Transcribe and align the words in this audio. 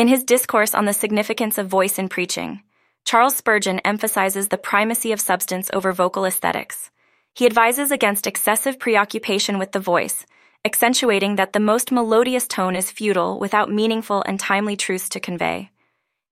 In 0.00 0.08
his 0.08 0.24
discourse 0.24 0.74
on 0.74 0.86
the 0.86 0.94
significance 0.94 1.58
of 1.58 1.68
voice 1.68 1.98
in 1.98 2.08
preaching, 2.08 2.62
Charles 3.04 3.36
Spurgeon 3.36 3.80
emphasizes 3.80 4.48
the 4.48 4.56
primacy 4.56 5.12
of 5.12 5.20
substance 5.20 5.68
over 5.74 5.92
vocal 5.92 6.24
aesthetics. 6.24 6.90
He 7.34 7.44
advises 7.44 7.90
against 7.90 8.26
excessive 8.26 8.78
preoccupation 8.78 9.58
with 9.58 9.72
the 9.72 9.78
voice, 9.78 10.24
accentuating 10.64 11.36
that 11.36 11.52
the 11.52 11.60
most 11.60 11.92
melodious 11.92 12.48
tone 12.48 12.76
is 12.76 12.90
futile 12.90 13.38
without 13.38 13.70
meaningful 13.70 14.22
and 14.22 14.40
timely 14.40 14.74
truths 14.74 15.10
to 15.10 15.20
convey. 15.20 15.68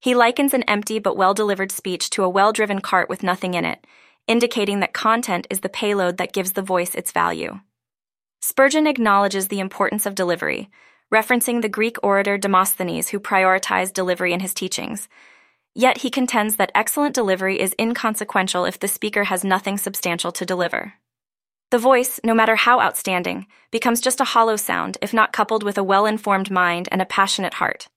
He 0.00 0.14
likens 0.14 0.54
an 0.54 0.62
empty 0.62 0.98
but 0.98 1.18
well 1.18 1.34
delivered 1.34 1.70
speech 1.70 2.08
to 2.08 2.24
a 2.24 2.28
well 2.30 2.54
driven 2.54 2.80
cart 2.80 3.10
with 3.10 3.22
nothing 3.22 3.52
in 3.52 3.66
it, 3.66 3.86
indicating 4.26 4.80
that 4.80 4.94
content 4.94 5.46
is 5.50 5.60
the 5.60 5.68
payload 5.68 6.16
that 6.16 6.32
gives 6.32 6.52
the 6.52 6.62
voice 6.62 6.94
its 6.94 7.12
value. 7.12 7.60
Spurgeon 8.40 8.86
acknowledges 8.86 9.48
the 9.48 9.60
importance 9.60 10.06
of 10.06 10.14
delivery, 10.14 10.70
referencing 11.12 11.62
the 11.62 11.68
Greek 11.68 11.96
orator 12.02 12.36
Demosthenes 12.36 13.08
who 13.10 13.20
prioritized 13.20 13.94
delivery 13.94 14.32
in 14.32 14.40
his 14.40 14.54
teachings. 14.54 15.08
Yet 15.74 15.98
he 15.98 16.10
contends 16.10 16.56
that 16.56 16.72
excellent 16.74 17.14
delivery 17.14 17.60
is 17.60 17.74
inconsequential 17.78 18.64
if 18.64 18.78
the 18.78 18.88
speaker 18.88 19.24
has 19.24 19.44
nothing 19.44 19.78
substantial 19.78 20.32
to 20.32 20.44
deliver. 20.44 20.94
The 21.70 21.78
voice, 21.78 22.18
no 22.24 22.34
matter 22.34 22.56
how 22.56 22.80
outstanding, 22.80 23.46
becomes 23.70 24.00
just 24.00 24.20
a 24.20 24.24
hollow 24.24 24.56
sound 24.56 24.96
if 25.02 25.12
not 25.12 25.32
coupled 25.32 25.62
with 25.62 25.78
a 25.78 25.84
well 25.84 26.06
informed 26.06 26.50
mind 26.50 26.88
and 26.90 27.02
a 27.02 27.06
passionate 27.06 27.54
heart. 27.54 27.88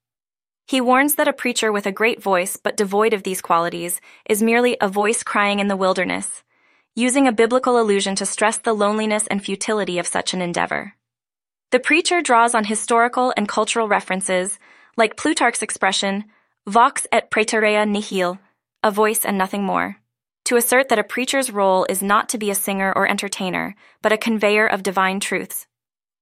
He 0.68 0.82
warns 0.82 1.16
that 1.16 1.28
a 1.28 1.34
preacher 1.34 1.72
with 1.72 1.86
a 1.86 1.92
great 1.92 2.22
voice 2.22 2.56
but 2.56 2.78
devoid 2.78 3.14
of 3.14 3.24
these 3.24 3.42
qualities 3.42 4.00
is 4.30 4.44
merely 4.44 4.78
a 4.80 4.88
voice 4.88 5.24
crying 5.24 5.60
in 5.60 5.68
the 5.68 5.76
wilderness, 5.76 6.44
using 6.96 7.28
a 7.28 7.34
biblical 7.34 7.80
allusion 7.80 8.16
to 8.16 8.26
stress 8.26 8.58
the 8.58 8.74
loneliness 8.74 9.28
and 9.28 9.44
futility 9.44 9.98
of 10.00 10.08
such 10.08 10.34
an 10.34 10.42
endeavor. 10.42 10.94
The 11.72 11.80
preacher 11.80 12.22
draws 12.22 12.54
on 12.54 12.66
historical 12.66 13.34
and 13.36 13.48
cultural 13.48 13.88
references, 13.88 14.60
like 14.98 15.18
Plutarch's 15.18 15.62
expression, 15.62 16.26
vox 16.68 17.08
et 17.12 17.32
praeterea 17.32 17.88
nihil, 17.88 18.40
a 18.84 18.92
voice 18.92 19.26
and 19.26 19.38
nothing 19.38 19.64
more 19.64 19.98
to 20.52 20.58
assert 20.58 20.90
that 20.90 21.00
a 21.00 21.04
preacher's 21.04 21.50
role 21.50 21.86
is 21.88 22.02
not 22.02 22.28
to 22.28 22.38
be 22.38 22.52
a 22.52 22.56
singer 22.56 22.92
or 22.94 23.08
entertainer, 23.08 23.74
but 24.02 24.12
a 24.12 24.18
conveyor 24.18 24.68
of 24.68 24.84
divine 24.84 25.18
truths. 25.20 25.66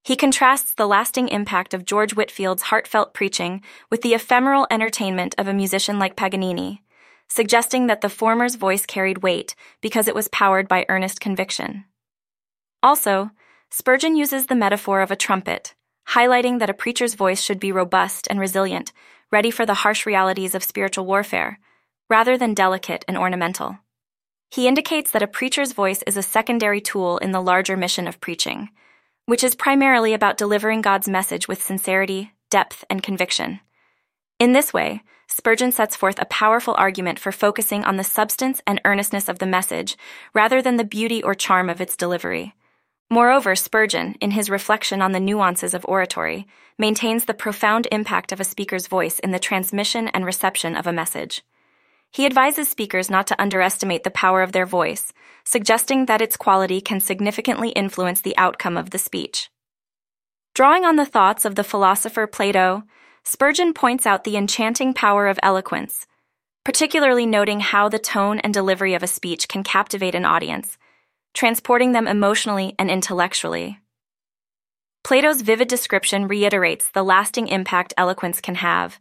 He 0.04 0.14
contrasts 0.14 0.72
the 0.72 0.86
lasting 0.86 1.28
impact 1.30 1.74
of 1.74 1.84
George 1.84 2.14
Whitefield's 2.14 2.62
heartfelt 2.62 3.12
preaching 3.12 3.60
with 3.90 4.02
the 4.02 4.14
ephemeral 4.14 4.68
entertainment 4.70 5.34
of 5.36 5.48
a 5.48 5.52
musician 5.52 5.98
like 5.98 6.14
Paganini, 6.14 6.82
suggesting 7.26 7.88
that 7.88 8.02
the 8.02 8.08
former's 8.08 8.54
voice 8.54 8.86
carried 8.86 9.24
weight 9.24 9.56
because 9.80 10.06
it 10.06 10.14
was 10.14 10.28
powered 10.28 10.68
by 10.68 10.86
earnest 10.88 11.20
conviction. 11.20 11.84
Also, 12.84 13.32
Spurgeon 13.72 14.16
uses 14.16 14.46
the 14.46 14.56
metaphor 14.56 15.00
of 15.00 15.12
a 15.12 15.16
trumpet, 15.16 15.74
highlighting 16.08 16.58
that 16.58 16.70
a 16.70 16.74
preacher's 16.74 17.14
voice 17.14 17.40
should 17.40 17.60
be 17.60 17.70
robust 17.70 18.26
and 18.28 18.40
resilient, 18.40 18.92
ready 19.30 19.50
for 19.50 19.64
the 19.64 19.74
harsh 19.74 20.04
realities 20.06 20.56
of 20.56 20.64
spiritual 20.64 21.06
warfare, 21.06 21.60
rather 22.08 22.36
than 22.36 22.52
delicate 22.52 23.04
and 23.06 23.16
ornamental. 23.16 23.78
He 24.50 24.66
indicates 24.66 25.12
that 25.12 25.22
a 25.22 25.28
preacher's 25.28 25.72
voice 25.72 26.02
is 26.04 26.16
a 26.16 26.22
secondary 26.22 26.80
tool 26.80 27.18
in 27.18 27.30
the 27.30 27.40
larger 27.40 27.76
mission 27.76 28.08
of 28.08 28.20
preaching, 28.20 28.70
which 29.26 29.44
is 29.44 29.54
primarily 29.54 30.12
about 30.12 30.36
delivering 30.36 30.82
God's 30.82 31.08
message 31.08 31.46
with 31.46 31.62
sincerity, 31.62 32.32
depth, 32.50 32.84
and 32.90 33.04
conviction. 33.04 33.60
In 34.40 34.52
this 34.52 34.72
way, 34.72 35.02
Spurgeon 35.28 35.70
sets 35.70 35.94
forth 35.94 36.20
a 36.20 36.24
powerful 36.24 36.74
argument 36.76 37.20
for 37.20 37.30
focusing 37.30 37.84
on 37.84 37.96
the 37.96 38.02
substance 38.02 38.60
and 38.66 38.80
earnestness 38.84 39.28
of 39.28 39.38
the 39.38 39.46
message 39.46 39.96
rather 40.34 40.60
than 40.60 40.76
the 40.76 40.82
beauty 40.82 41.22
or 41.22 41.36
charm 41.36 41.70
of 41.70 41.80
its 41.80 41.94
delivery. 41.94 42.52
Moreover, 43.12 43.56
Spurgeon, 43.56 44.14
in 44.20 44.30
his 44.30 44.48
reflection 44.48 45.02
on 45.02 45.10
the 45.10 45.18
nuances 45.18 45.74
of 45.74 45.84
oratory, 45.86 46.46
maintains 46.78 47.24
the 47.24 47.34
profound 47.34 47.88
impact 47.90 48.30
of 48.30 48.38
a 48.38 48.44
speaker's 48.44 48.86
voice 48.86 49.18
in 49.18 49.32
the 49.32 49.40
transmission 49.40 50.06
and 50.08 50.24
reception 50.24 50.76
of 50.76 50.86
a 50.86 50.92
message. 50.92 51.42
He 52.12 52.24
advises 52.24 52.68
speakers 52.68 53.10
not 53.10 53.26
to 53.26 53.42
underestimate 53.42 54.04
the 54.04 54.12
power 54.12 54.42
of 54.42 54.52
their 54.52 54.66
voice, 54.66 55.12
suggesting 55.44 56.06
that 56.06 56.22
its 56.22 56.36
quality 56.36 56.80
can 56.80 57.00
significantly 57.00 57.70
influence 57.70 58.20
the 58.20 58.36
outcome 58.36 58.76
of 58.76 58.90
the 58.90 58.98
speech. 58.98 59.50
Drawing 60.54 60.84
on 60.84 60.94
the 60.94 61.06
thoughts 61.06 61.44
of 61.44 61.56
the 61.56 61.64
philosopher 61.64 62.28
Plato, 62.28 62.84
Spurgeon 63.24 63.74
points 63.74 64.06
out 64.06 64.22
the 64.22 64.36
enchanting 64.36 64.94
power 64.94 65.26
of 65.26 65.38
eloquence, 65.42 66.06
particularly 66.64 67.26
noting 67.26 67.58
how 67.58 67.88
the 67.88 67.98
tone 67.98 68.38
and 68.40 68.54
delivery 68.54 68.94
of 68.94 69.02
a 69.02 69.08
speech 69.08 69.48
can 69.48 69.64
captivate 69.64 70.14
an 70.14 70.24
audience, 70.24 70.78
transporting 71.34 71.92
them 71.92 72.06
emotionally 72.06 72.74
and 72.78 72.90
intellectually. 72.90 73.78
Plato's 75.02 75.42
vivid 75.42 75.68
description 75.68 76.28
reiterates 76.28 76.88
the 76.88 77.02
lasting 77.02 77.48
impact 77.48 77.94
eloquence 77.96 78.40
can 78.40 78.56
have 78.56 78.98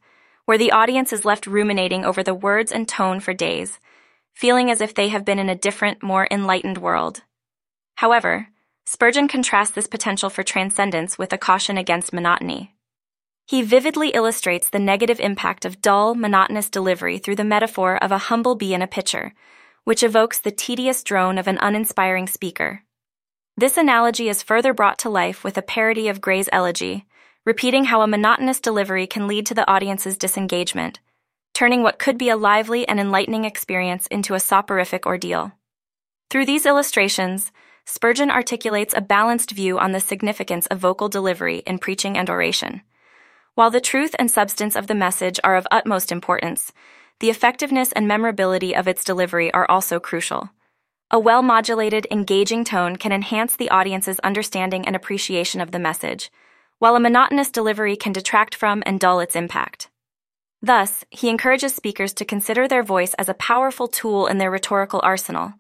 where 0.50 0.58
the 0.58 0.72
audience 0.72 1.14
is 1.14 1.26
left 1.26 1.46
ruminating 1.46 2.04
over 2.04 2.24
the 2.24 2.34
words 2.34 2.72
and 2.72 2.88
tone 2.88 3.20
for 3.20 3.36
days, 3.36 3.78
feeling 4.34 4.72
as 4.72 4.82
if 4.82 4.96
they 4.96 5.10
have 5.10 5.24
been 5.24 5.38
in 5.38 5.48
a 5.48 5.54
different, 5.54 6.02
more 6.02 6.28
enlightened 6.32 6.80
world. 6.80 7.22
However, 7.98 8.48
Spurgeon 8.84 9.28
contrasts 9.28 9.76
this 9.76 9.86
potential 9.86 10.28
for 10.28 10.42
transcendence 10.42 11.20
with 11.20 11.32
a 11.32 11.38
caution 11.38 11.78
against 11.78 12.12
monotony. 12.12 12.74
He 13.46 13.62
vividly 13.62 14.10
illustrates 14.10 14.72
the 14.72 14.80
negative 14.80 15.20
impact 15.20 15.66
of 15.66 15.84
dull, 15.84 16.16
monotonous 16.16 16.68
delivery 16.68 17.20
through 17.20 17.36
the 17.36 17.44
metaphor 17.44 18.04
of 18.04 18.12
a 18.12 18.26
humble 18.30 18.56
bee 18.56 18.74
in 18.74 18.82
a 18.82 18.88
pitcher, 18.88 19.36
which 19.84 20.04
evokes 20.04 20.40
the 20.40 20.52
tedious 20.52 21.04
drone 21.04 21.38
of 21.38 21.48
an 21.48 21.58
uninspiring 21.62 22.28
speaker. 22.28 22.84
This 23.58 23.78
analogy 23.78 24.30
is 24.30 24.44
further 24.44 24.74
brought 24.74 24.98
to 25.00 25.10
life 25.10 25.44
with 25.44 25.58
a 25.58 25.62
parody 25.62 26.08
of 26.08 26.22
Gray's 26.22 26.50
elegy, 26.52 27.06
repeating 27.46 27.86
how 27.86 28.02
a 28.02 28.08
monotonous 28.08 28.60
delivery 28.60 29.08
can 29.08 29.28
lead 29.28 29.46
to 29.48 29.54
the 29.54 29.70
audience's 29.70 30.18
disengagement, 30.18 31.00
turning 31.54 31.84
what 31.84 32.00
could 32.00 32.18
be 32.18 32.30
a 32.30 32.38
lively 32.38 32.88
and 32.88 33.00
enlightening 33.00 33.44
experience 33.44 34.08
into 34.08 34.34
a 34.34 34.40
soporific 34.40 35.06
ordeal. 35.06 35.52
Through 36.30 36.46
these 36.46 36.66
illustrations, 36.66 37.52
Spurgeon 37.86 38.30
articulates 38.30 38.94
a 38.96 39.02
balanced 39.02 39.50
view 39.50 39.80
on 39.80 39.94
the 39.94 40.00
significance 40.00 40.68
of 40.68 40.78
vocal 40.78 41.10
delivery 41.10 41.64
in 41.66 41.80
preaching 41.80 42.18
and 42.18 42.30
oration. 42.30 42.82
While 43.56 43.72
the 43.72 43.82
truth 43.82 44.16
and 44.20 44.30
substance 44.30 44.76
of 44.76 44.86
the 44.86 44.96
message 44.96 45.40
are 45.44 45.56
of 45.56 45.68
utmost 45.72 46.12
importance, 46.12 46.72
the 47.20 47.30
effectiveness 47.30 47.92
and 47.92 48.08
memorability 48.08 48.76
of 48.76 48.88
its 48.88 49.04
delivery 49.04 49.54
are 49.54 49.70
also 49.70 50.00
crucial. 50.00 50.50
A 51.12 51.20
well 51.20 51.42
modulated, 51.42 52.08
engaging 52.12 52.64
tone 52.64 52.96
can 52.96 53.12
enhance 53.12 53.56
the 53.56 53.70
audience's 53.70 54.20
understanding 54.20 54.86
and 54.86 54.96
appreciation 54.96 55.60
of 55.60 55.72
the 55.72 55.80
message, 55.80 56.32
while 56.78 56.96
a 56.96 57.00
monotonous 57.00 57.50
delivery 57.50 57.96
can 57.96 58.14
detract 58.14 58.56
from 58.56 58.84
and 58.86 59.00
dull 59.00 59.20
its 59.20 59.36
impact. 59.36 59.90
Thus, 60.62 61.06
he 61.10 61.30
encourages 61.30 61.74
speakers 61.74 62.14
to 62.14 62.26
consider 62.26 62.68
their 62.68 62.84
voice 62.84 63.14
as 63.16 63.28
a 63.28 63.34
powerful 63.34 63.88
tool 63.88 64.28
in 64.28 64.38
their 64.38 64.52
rhetorical 64.52 65.02
arsenal, 65.04 65.54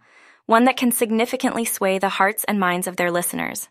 one 0.45 0.65
that 0.65 0.77
can 0.77 0.91
significantly 0.91 1.65
sway 1.65 1.99
the 1.99 2.09
hearts 2.09 2.43
and 2.45 2.59
minds 2.59 2.87
of 2.87 2.97
their 2.97 3.11
listeners. 3.11 3.69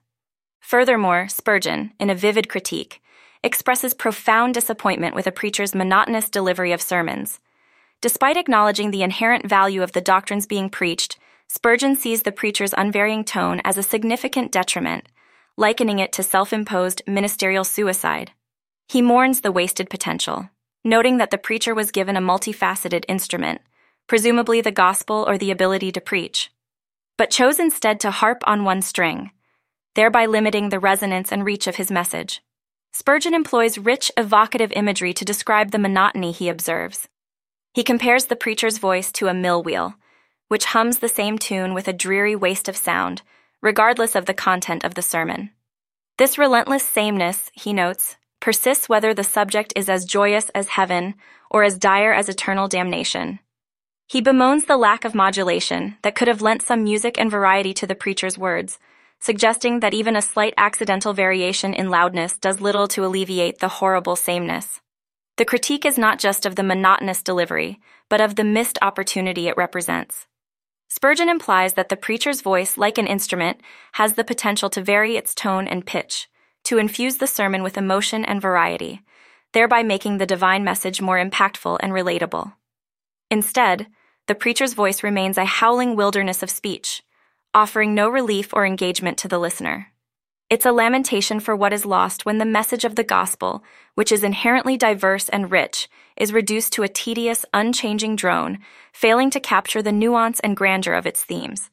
Furthermore, 0.61 1.29
Spurgeon, 1.29 1.93
in 1.99 2.11
a 2.11 2.15
vivid 2.15 2.49
critique, 2.49 3.01
expresses 3.43 3.95
profound 3.95 4.55
disappointment 4.55 5.15
with 5.15 5.27
a 5.27 5.33
preacher's 5.33 5.75
monotonous 5.75 6.29
delivery 6.29 6.73
of 6.73 6.83
sermons. 6.83 7.41
Despite 8.01 8.37
acknowledging 8.37 8.91
the 8.91 9.03
inherent 9.03 9.47
value 9.47 9.83
of 9.83 9.93
the 9.93 10.01
doctrines 10.01 10.47
being 10.47 10.71
preached, 10.71 11.19
Spurgeon 11.49 11.97
sees 11.97 12.23
the 12.23 12.33
preacher's 12.33 12.75
unvarying 12.77 13.25
tone 13.25 13.61
as 13.65 13.79
a 13.79 13.83
significant 13.83 14.53
detriment 14.53 15.09
likening 15.59 15.99
it 15.99 16.13
to 16.13 16.23
self 16.23 16.53
imposed 16.53 17.03
ministerial 17.07 17.65
suicide. 17.65 18.31
He 18.87 19.03
mourns 19.03 19.41
the 19.41 19.53
wasted 19.53 19.91
potential, 19.91 20.49
noting 20.85 21.19
that 21.19 21.33
the 21.33 21.37
preacher 21.37 21.75
was 21.75 21.91
given 21.91 22.17
a 22.17 22.23
multifaceted 22.23 23.05
instrument, 23.09 23.61
presumably 24.07 24.61
the 24.61 24.71
gospel 24.71 25.25
or 25.29 25.37
the 25.37 25.51
ability 25.51 25.91
to 25.93 26.01
preach, 26.01 26.51
but 27.19 27.31
chose 27.31 27.59
instead 27.59 27.99
to 28.01 28.13
harp 28.13 28.43
on 28.47 28.65
one 28.65 28.81
string, 28.81 29.33
thereby 29.97 30.27
limiting 30.27 30.69
the 30.69 30.79
resonance 30.79 31.33
and 31.33 31.45
reach 31.45 31.67
of 31.67 31.77
his 31.77 31.91
message. 31.91 32.41
Spurgeon 32.93 33.35
employs 33.35 33.77
rich, 33.77 34.13
evocative 34.17 34.73
imagery 34.73 35.13
to 35.13 35.25
describe 35.25 35.73
the 35.73 35.79
monotony 35.79 36.31
he 36.31 36.49
observes. 36.49 37.09
He 37.73 37.83
compares 37.83 38.27
the 38.27 38.37
preacher's 38.37 38.79
voice 38.79 39.13
to 39.13 39.29
a 39.29 39.35
mill 39.35 39.63
wheel, 39.63 39.95
which 40.49 40.67
hums 40.67 40.99
the 40.99 41.09
same 41.09 41.39
tune 41.39 41.75
with 41.75 41.89
a 41.89 41.93
dreary 41.93 42.35
waste 42.35 42.69
of 42.69 42.77
sound 42.77 43.23
regardless 43.61 44.15
of 44.15 44.27
the 44.27 44.35
content 44.35 44.85
of 44.85 44.95
the 44.95 45.03
sermon. 45.03 45.51
This 46.17 46.39
relentless 46.39 46.83
sameness, 46.83 47.51
he 47.55 47.73
notes, 47.73 48.17
persists 48.41 48.89
whether 48.89 49.13
the 49.13 49.25
subject 49.25 49.73
is 49.75 49.89
as 49.89 50.05
joyous 50.05 50.49
as 50.51 50.69
heaven 50.69 51.15
or 51.51 51.65
as 51.65 51.79
dire 51.79 52.13
as 52.13 52.29
eternal 52.29 52.69
damnation. 52.69 53.41
He 54.07 54.21
bemoans 54.21 54.65
the 54.65 54.77
lack 54.77 55.05
of 55.05 55.15
modulation 55.15 55.97
that 56.03 56.15
could 56.15 56.29
have 56.29 56.43
lent 56.43 56.63
some 56.63 56.85
music 56.85 57.19
and 57.19 57.31
variety 57.31 57.75
to 57.75 57.87
the 57.87 57.95
preacher's 57.95 58.39
words, 58.39 58.79
suggesting 59.21 59.81
that 59.81 59.95
even 59.95 60.17
a 60.17 60.23
slight 60.23 60.55
accidental 60.57 61.13
variation 61.13 61.75
in 61.75 61.91
loudness 61.91 62.39
does 62.39 62.61
little 62.61 62.89
to 62.89 63.05
alleviate 63.05 63.59
the 63.59 63.69
horrible 63.69 64.17
sameness. 64.17 64.81
The 65.39 65.45
critique 65.45 65.87
is 65.87 65.97
not 65.97 66.19
just 66.19 66.45
of 66.45 66.57
the 66.57 66.65
monotonous 66.65 67.23
delivery, 67.23 67.81
but 68.09 68.21
of 68.21 68.35
the 68.35 68.43
missed 68.43 68.77
opportunity 68.83 69.47
it 69.47 69.57
represents. 69.57 70.27
Spurgeon 70.89 71.29
implies 71.29 71.75
that 71.75 71.91
the 71.91 71.97
preacher's 71.97 72.41
voice, 72.41 72.77
like 72.77 72.99
an 72.99 73.07
instrument, 73.07 73.61
has 73.93 74.15
the 74.15 74.25
potential 74.25 74.69
to 74.71 74.83
vary 74.83 75.17
its 75.17 75.37
tone 75.37 75.69
and 75.69 75.87
pitch, 75.87 76.29
to 76.65 76.79
infuse 76.79 77.19
the 77.19 77.29
sermon 77.29 77.63
with 77.63 77.79
emotion 77.79 78.25
and 78.25 78.43
variety, 78.43 79.03
thereby 79.53 79.85
making 79.85 80.19
the 80.19 80.27
divine 80.27 80.65
message 80.65 81.01
more 81.01 81.23
impactful 81.25 81.79
and 81.81 81.93
relatable. 81.93 82.55
Instead, 83.31 83.87
the 84.27 84.35
preacher's 84.35 84.75
voice 84.75 85.05
remains 85.05 85.39
a 85.39 85.45
howling 85.45 85.95
wilderness 85.95 86.43
of 86.43 86.51
speech, 86.51 87.05
offering 87.55 87.95
no 87.95 88.09
relief 88.09 88.53
or 88.53 88.67
engagement 88.67 89.17
to 89.19 89.29
the 89.29 89.39
listener. 89.39 89.93
It's 90.51 90.65
a 90.65 90.73
lamentation 90.73 91.41
for 91.41 91.55
what 91.55 91.75
is 91.75 91.85
lost 91.85 92.25
when 92.25 92.39
the 92.39 92.47
message 92.47 92.87
of 92.87 92.95
the 92.95 93.05
gospel, 93.05 93.63
which 93.97 94.11
is 94.11 94.25
inherently 94.25 94.79
diverse 94.79 95.29
and 95.29 95.51
rich, 95.51 95.91
is 96.17 96.33
reduced 96.33 96.73
to 96.73 96.83
a 96.83 96.89
tedious, 96.89 97.45
unchanging 97.53 98.17
drone, 98.17 98.59
failing 98.91 99.29
to 99.31 99.41
capture 99.41 99.83
the 99.83 99.93
nuance 99.93 100.41
and 100.41 100.57
grandeur 100.57 100.95
of 100.95 101.07
its 101.07 101.23
themes. 101.23 101.69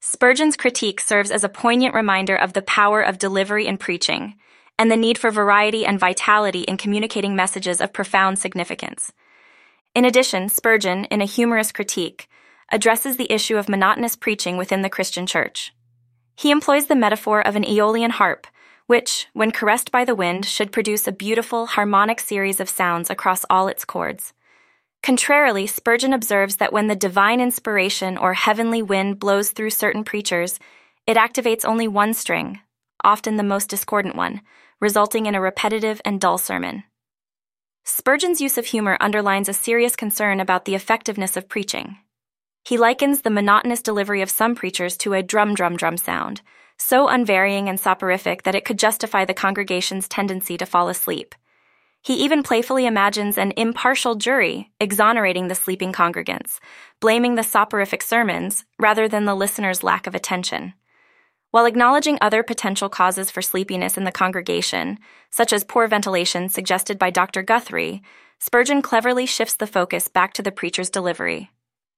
Spurgeon's 0.00 0.56
critique 0.56 1.02
serves 1.02 1.30
as 1.30 1.44
a 1.44 1.50
poignant 1.50 1.94
reminder 1.94 2.34
of 2.34 2.54
the 2.54 2.62
power 2.62 3.02
of 3.02 3.18
delivery 3.18 3.66
and 3.66 3.78
preaching, 3.78 4.36
and 4.78 4.90
the 4.90 4.96
need 4.96 5.18
for 5.18 5.30
variety 5.30 5.84
and 5.84 6.00
vitality 6.00 6.62
in 6.62 6.78
communicating 6.78 7.36
messages 7.36 7.78
of 7.78 7.92
profound 7.92 8.38
significance. 8.38 9.12
In 9.94 10.06
addition, 10.06 10.48
Spurgeon, 10.48 11.04
in 11.06 11.20
a 11.20 11.26
humorous 11.26 11.72
critique, 11.72 12.26
addresses 12.72 13.18
the 13.18 13.30
issue 13.30 13.58
of 13.58 13.68
monotonous 13.68 14.16
preaching 14.16 14.56
within 14.56 14.80
the 14.80 14.88
Christian 14.88 15.26
church. 15.26 15.74
He 16.36 16.50
employs 16.50 16.86
the 16.86 16.96
metaphor 16.96 17.46
of 17.46 17.56
an 17.56 17.64
Aeolian 17.64 18.10
harp, 18.10 18.46
which, 18.86 19.28
when 19.32 19.50
caressed 19.50 19.90
by 19.90 20.04
the 20.04 20.14
wind, 20.14 20.44
should 20.44 20.72
produce 20.72 21.06
a 21.06 21.12
beautiful, 21.12 21.66
harmonic 21.66 22.20
series 22.20 22.60
of 22.60 22.68
sounds 22.68 23.08
across 23.10 23.44
all 23.48 23.68
its 23.68 23.84
chords. 23.84 24.32
Contrarily, 25.02 25.66
Spurgeon 25.66 26.12
observes 26.12 26.56
that 26.56 26.72
when 26.72 26.86
the 26.86 26.96
divine 26.96 27.40
inspiration 27.40 28.16
or 28.16 28.34
heavenly 28.34 28.82
wind 28.82 29.18
blows 29.18 29.50
through 29.50 29.70
certain 29.70 30.02
preachers, 30.02 30.58
it 31.06 31.16
activates 31.16 31.64
only 31.64 31.86
one 31.86 32.14
string, 32.14 32.60
often 33.02 33.36
the 33.36 33.42
most 33.42 33.68
discordant 33.68 34.16
one, 34.16 34.40
resulting 34.80 35.26
in 35.26 35.34
a 35.34 35.40
repetitive 35.40 36.00
and 36.04 36.20
dull 36.20 36.38
sermon. 36.38 36.84
Spurgeon's 37.84 38.40
use 38.40 38.56
of 38.56 38.66
humor 38.66 38.96
underlines 38.98 39.48
a 39.48 39.52
serious 39.52 39.94
concern 39.94 40.40
about 40.40 40.64
the 40.64 40.74
effectiveness 40.74 41.36
of 41.36 41.50
preaching. 41.50 41.98
He 42.64 42.78
likens 42.78 43.20
the 43.20 43.30
monotonous 43.30 43.82
delivery 43.82 44.22
of 44.22 44.30
some 44.30 44.54
preachers 44.54 44.96
to 44.98 45.12
a 45.12 45.22
drum 45.22 45.54
drum 45.54 45.76
drum 45.76 45.98
sound, 45.98 46.40
so 46.78 47.08
unvarying 47.08 47.68
and 47.68 47.78
soporific 47.78 48.42
that 48.44 48.54
it 48.54 48.64
could 48.64 48.78
justify 48.78 49.26
the 49.26 49.34
congregation's 49.34 50.08
tendency 50.08 50.56
to 50.56 50.64
fall 50.64 50.88
asleep. 50.88 51.34
He 52.02 52.14
even 52.14 52.42
playfully 52.42 52.86
imagines 52.86 53.36
an 53.36 53.52
impartial 53.56 54.14
jury 54.14 54.70
exonerating 54.80 55.48
the 55.48 55.54
sleeping 55.54 55.92
congregants, 55.92 56.58
blaming 57.00 57.34
the 57.34 57.42
soporific 57.42 58.02
sermons 58.02 58.64
rather 58.78 59.08
than 59.08 59.26
the 59.26 59.34
listener's 59.34 59.82
lack 59.82 60.06
of 60.06 60.14
attention. 60.14 60.72
While 61.50 61.66
acknowledging 61.66 62.18
other 62.20 62.42
potential 62.42 62.88
causes 62.88 63.30
for 63.30 63.42
sleepiness 63.42 63.96
in 63.96 64.04
the 64.04 64.10
congregation, 64.10 64.98
such 65.30 65.52
as 65.52 65.64
poor 65.64 65.86
ventilation 65.86 66.48
suggested 66.48 66.98
by 66.98 67.10
Dr. 67.10 67.42
Guthrie, 67.42 68.02
Spurgeon 68.38 68.82
cleverly 68.82 69.24
shifts 69.24 69.54
the 69.54 69.66
focus 69.66 70.08
back 70.08 70.32
to 70.34 70.42
the 70.42 70.52
preacher's 70.52 70.90
delivery. 70.90 71.50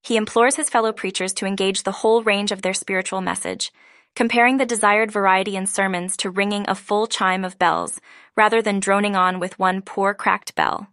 He 0.06 0.16
implores 0.16 0.54
his 0.54 0.70
fellow 0.70 0.92
preachers 0.92 1.32
to 1.32 1.46
engage 1.46 1.82
the 1.82 1.90
whole 1.90 2.22
range 2.22 2.52
of 2.52 2.62
their 2.62 2.74
spiritual 2.74 3.20
message, 3.20 3.72
comparing 4.14 4.56
the 4.56 4.64
desired 4.64 5.10
variety 5.10 5.56
in 5.56 5.66
sermons 5.66 6.16
to 6.18 6.30
ringing 6.30 6.64
a 6.68 6.76
full 6.76 7.08
chime 7.08 7.44
of 7.44 7.58
bells, 7.58 8.00
rather 8.36 8.62
than 8.62 8.78
droning 8.78 9.16
on 9.16 9.40
with 9.40 9.58
one 9.58 9.82
poor 9.82 10.14
cracked 10.14 10.54
bell. 10.54 10.86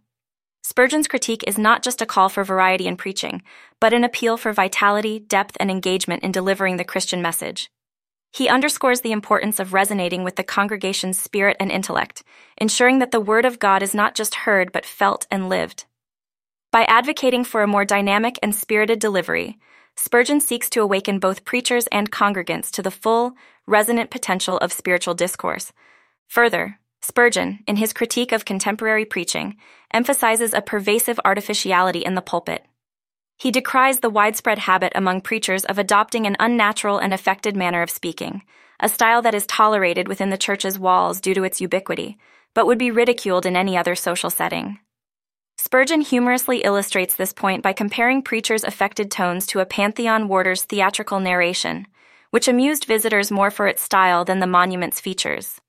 Spurgeon's 0.64 1.06
critique 1.06 1.44
is 1.46 1.56
not 1.56 1.84
just 1.84 2.02
a 2.02 2.06
call 2.06 2.28
for 2.28 2.42
variety 2.42 2.88
in 2.88 2.96
preaching, 2.96 3.40
but 3.78 3.92
an 3.92 4.02
appeal 4.02 4.36
for 4.36 4.52
vitality, 4.52 5.20
depth, 5.20 5.56
and 5.60 5.70
engagement 5.70 6.24
in 6.24 6.32
delivering 6.32 6.76
the 6.76 6.82
Christian 6.82 7.22
message. 7.22 7.70
He 8.32 8.48
underscores 8.48 9.02
the 9.02 9.12
importance 9.12 9.60
of 9.60 9.72
resonating 9.72 10.24
with 10.24 10.34
the 10.34 10.42
congregation's 10.42 11.20
spirit 11.20 11.56
and 11.60 11.70
intellect, 11.70 12.24
ensuring 12.56 12.98
that 12.98 13.12
the 13.12 13.20
Word 13.20 13.44
of 13.44 13.60
God 13.60 13.80
is 13.80 13.94
not 13.94 14.16
just 14.16 14.34
heard 14.34 14.72
but 14.72 14.84
felt 14.84 15.28
and 15.30 15.48
lived. 15.48 15.84
By 16.74 16.86
advocating 16.86 17.44
for 17.44 17.62
a 17.62 17.68
more 17.68 17.84
dynamic 17.84 18.36
and 18.42 18.52
spirited 18.52 18.98
delivery, 18.98 19.60
Spurgeon 19.94 20.40
seeks 20.40 20.68
to 20.70 20.80
awaken 20.80 21.20
both 21.20 21.44
preachers 21.44 21.86
and 21.92 22.10
congregants 22.10 22.68
to 22.72 22.82
the 22.82 22.90
full, 22.90 23.34
resonant 23.64 24.10
potential 24.10 24.58
of 24.58 24.72
spiritual 24.72 25.14
discourse. 25.14 25.72
Further, 26.26 26.80
Spurgeon, 27.00 27.60
in 27.68 27.76
his 27.76 27.92
critique 27.92 28.32
of 28.32 28.44
contemporary 28.44 29.04
preaching, 29.04 29.54
emphasizes 29.92 30.52
a 30.52 30.60
pervasive 30.60 31.20
artificiality 31.24 32.00
in 32.00 32.16
the 32.16 32.20
pulpit. 32.20 32.66
He 33.36 33.52
decries 33.52 34.00
the 34.00 34.10
widespread 34.10 34.58
habit 34.58 34.92
among 34.96 35.20
preachers 35.20 35.64
of 35.64 35.78
adopting 35.78 36.26
an 36.26 36.36
unnatural 36.40 36.98
and 36.98 37.14
affected 37.14 37.54
manner 37.54 37.82
of 37.82 37.90
speaking, 37.90 38.42
a 38.80 38.88
style 38.88 39.22
that 39.22 39.32
is 39.32 39.46
tolerated 39.46 40.08
within 40.08 40.30
the 40.30 40.36
church's 40.36 40.76
walls 40.76 41.20
due 41.20 41.34
to 41.34 41.44
its 41.44 41.60
ubiquity, 41.60 42.18
but 42.52 42.66
would 42.66 42.78
be 42.78 42.90
ridiculed 42.90 43.46
in 43.46 43.54
any 43.54 43.76
other 43.76 43.94
social 43.94 44.28
setting. 44.28 44.80
Spurgeon 45.56 46.00
humorously 46.00 46.58
illustrates 46.58 47.14
this 47.14 47.32
point 47.32 47.62
by 47.62 47.72
comparing 47.72 48.22
preachers' 48.22 48.64
affected 48.64 49.10
tones 49.10 49.46
to 49.46 49.60
a 49.60 49.66
Pantheon 49.66 50.28
warder's 50.28 50.64
theatrical 50.64 51.20
narration, 51.20 51.86
which 52.30 52.48
amused 52.48 52.84
visitors 52.86 53.30
more 53.30 53.50
for 53.50 53.68
its 53.68 53.82
style 53.82 54.24
than 54.24 54.40
the 54.40 54.46
monument's 54.46 55.00
features. 55.00 55.60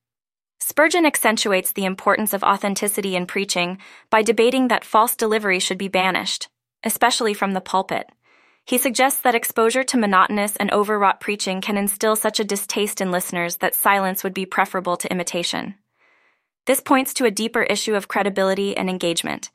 Spurgeon 0.59 1.05
accentuates 1.05 1.71
the 1.71 1.85
importance 1.85 2.33
of 2.33 2.43
authenticity 2.43 3.15
in 3.15 3.27
preaching 3.27 3.77
by 4.09 4.23
debating 4.23 4.67
that 4.67 4.83
false 4.83 5.15
delivery 5.15 5.59
should 5.59 5.77
be 5.77 5.87
banished, 5.87 6.47
especially 6.83 7.35
from 7.35 7.53
the 7.53 7.61
pulpit. 7.61 8.09
He 8.65 8.79
suggests 8.79 9.21
that 9.21 9.35
exposure 9.35 9.83
to 9.83 9.97
monotonous 9.97 10.55
and 10.55 10.73
overwrought 10.73 11.19
preaching 11.19 11.61
can 11.61 11.77
instill 11.77 12.15
such 12.15 12.39
a 12.39 12.43
distaste 12.43 12.99
in 12.99 13.11
listeners 13.11 13.57
that 13.57 13.75
silence 13.75 14.23
would 14.23 14.33
be 14.33 14.47
preferable 14.47 14.97
to 14.97 15.11
imitation. 15.11 15.75
This 16.65 16.81
points 16.81 17.13
to 17.13 17.25
a 17.25 17.31
deeper 17.31 17.61
issue 17.61 17.93
of 17.93 18.07
credibility 18.07 18.75
and 18.75 18.89
engagement. 18.89 19.51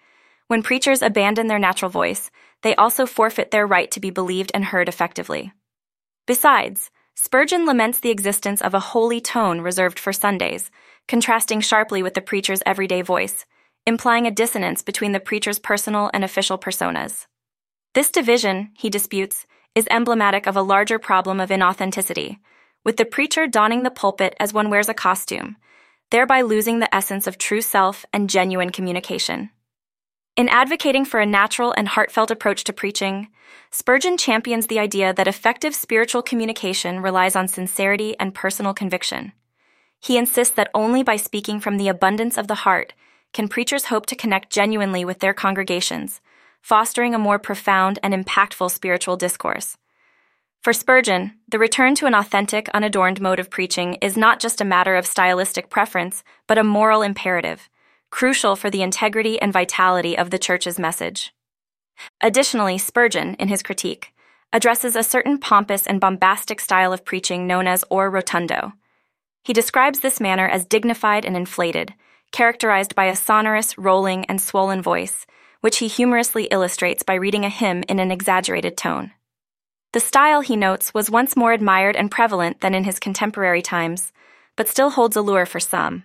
When 0.50 0.64
preachers 0.64 1.00
abandon 1.00 1.46
their 1.46 1.60
natural 1.60 1.92
voice, 1.92 2.28
they 2.62 2.74
also 2.74 3.06
forfeit 3.06 3.52
their 3.52 3.68
right 3.68 3.88
to 3.92 4.00
be 4.00 4.10
believed 4.10 4.50
and 4.52 4.64
heard 4.64 4.88
effectively. 4.88 5.52
Besides, 6.26 6.90
Spurgeon 7.14 7.66
laments 7.66 8.00
the 8.00 8.10
existence 8.10 8.60
of 8.60 8.74
a 8.74 8.80
holy 8.80 9.20
tone 9.20 9.60
reserved 9.60 10.00
for 10.00 10.12
Sundays, 10.12 10.72
contrasting 11.06 11.60
sharply 11.60 12.02
with 12.02 12.14
the 12.14 12.20
preacher's 12.20 12.64
everyday 12.66 13.00
voice 13.00 13.46
implying 13.86 14.26
a 14.26 14.30
dissonance 14.32 14.82
between 14.82 15.12
the 15.12 15.20
preacher's 15.20 15.60
personal 15.60 16.10
and 16.12 16.24
official 16.24 16.58
personas. 16.58 17.26
This 17.94 18.10
division, 18.10 18.70
he 18.76 18.90
disputes, 18.90 19.46
is 19.76 19.86
emblematic 19.88 20.48
of 20.48 20.56
a 20.56 20.62
larger 20.62 20.98
problem 20.98 21.38
of 21.38 21.50
inauthenticity, 21.50 22.38
with 22.84 22.96
the 22.96 23.04
preacher 23.04 23.46
donning 23.46 23.84
the 23.84 23.90
pulpit 23.90 24.34
as 24.40 24.52
one 24.52 24.68
wears 24.68 24.88
a 24.88 24.94
costume, 24.94 25.56
thereby 26.10 26.42
losing 26.42 26.80
the 26.80 26.92
essence 26.92 27.28
of 27.28 27.38
true 27.38 27.62
self 27.62 28.04
and 28.12 28.28
genuine 28.28 28.70
communication. 28.70 29.50
In 30.40 30.48
advocating 30.48 31.04
for 31.04 31.20
a 31.20 31.26
natural 31.26 31.74
and 31.76 31.86
heartfelt 31.86 32.30
approach 32.30 32.64
to 32.64 32.72
preaching, 32.72 33.28
Spurgeon 33.70 34.16
champions 34.16 34.68
the 34.68 34.78
idea 34.78 35.12
that 35.12 35.28
effective 35.28 35.74
spiritual 35.74 36.22
communication 36.22 37.00
relies 37.00 37.36
on 37.36 37.46
sincerity 37.46 38.18
and 38.18 38.34
personal 38.34 38.72
conviction. 38.72 39.32
He 40.00 40.16
insists 40.16 40.54
that 40.54 40.70
only 40.72 41.02
by 41.02 41.16
speaking 41.16 41.60
from 41.60 41.76
the 41.76 41.88
abundance 41.88 42.38
of 42.38 42.48
the 42.48 42.64
heart 42.64 42.94
can 43.34 43.48
preachers 43.48 43.84
hope 43.92 44.06
to 44.06 44.16
connect 44.16 44.48
genuinely 44.50 45.04
with 45.04 45.18
their 45.18 45.34
congregations, 45.34 46.22
fostering 46.62 47.14
a 47.14 47.18
more 47.18 47.38
profound 47.38 47.98
and 48.02 48.14
impactful 48.14 48.70
spiritual 48.70 49.18
discourse. 49.18 49.76
For 50.62 50.72
Spurgeon, 50.72 51.34
the 51.50 51.58
return 51.58 51.94
to 51.96 52.06
an 52.06 52.14
authentic, 52.14 52.70
unadorned 52.70 53.20
mode 53.20 53.40
of 53.40 53.50
preaching 53.50 53.98
is 54.00 54.16
not 54.16 54.40
just 54.40 54.62
a 54.62 54.64
matter 54.64 54.96
of 54.96 55.06
stylistic 55.06 55.68
preference, 55.68 56.24
but 56.46 56.56
a 56.56 56.64
moral 56.64 57.02
imperative, 57.02 57.68
crucial 58.10 58.56
for 58.56 58.70
the 58.70 58.82
integrity 58.82 59.40
and 59.40 59.52
vitality 59.52 60.16
of 60.16 60.30
the 60.30 60.38
church's 60.38 60.78
message. 60.78 61.32
Additionally, 62.20 62.78
Spurgeon, 62.78 63.34
in 63.34 63.48
his 63.48 63.62
critique, 63.62 64.12
addresses 64.52 64.96
a 64.96 65.02
certain 65.02 65.38
pompous 65.38 65.86
and 65.86 66.00
bombastic 66.00 66.60
style 66.60 66.92
of 66.92 67.04
preaching 67.04 67.46
known 67.46 67.66
as 67.66 67.84
ore 67.88 68.10
rotundo. 68.10 68.72
He 69.44 69.52
describes 69.52 70.00
this 70.00 70.20
manner 70.20 70.48
as 70.48 70.66
dignified 70.66 71.24
and 71.24 71.36
inflated, 71.36 71.94
characterized 72.32 72.94
by 72.94 73.06
a 73.06 73.16
sonorous, 73.16 73.78
rolling, 73.78 74.24
and 74.26 74.40
swollen 74.40 74.82
voice, 74.82 75.26
which 75.60 75.78
he 75.78 75.88
humorously 75.88 76.44
illustrates 76.44 77.02
by 77.02 77.14
reading 77.14 77.44
a 77.44 77.48
hymn 77.48 77.84
in 77.88 77.98
an 77.98 78.10
exaggerated 78.10 78.76
tone. 78.76 79.12
The 79.92 80.00
style, 80.00 80.40
he 80.40 80.56
notes, 80.56 80.94
was 80.94 81.10
once 81.10 81.36
more 81.36 81.52
admired 81.52 81.96
and 81.96 82.10
prevalent 82.10 82.60
than 82.60 82.74
in 82.74 82.84
his 82.84 83.00
contemporary 83.00 83.62
times, 83.62 84.12
but 84.56 84.68
still 84.68 84.90
holds 84.90 85.16
allure 85.16 85.46
for 85.46 85.58
some. 85.58 86.04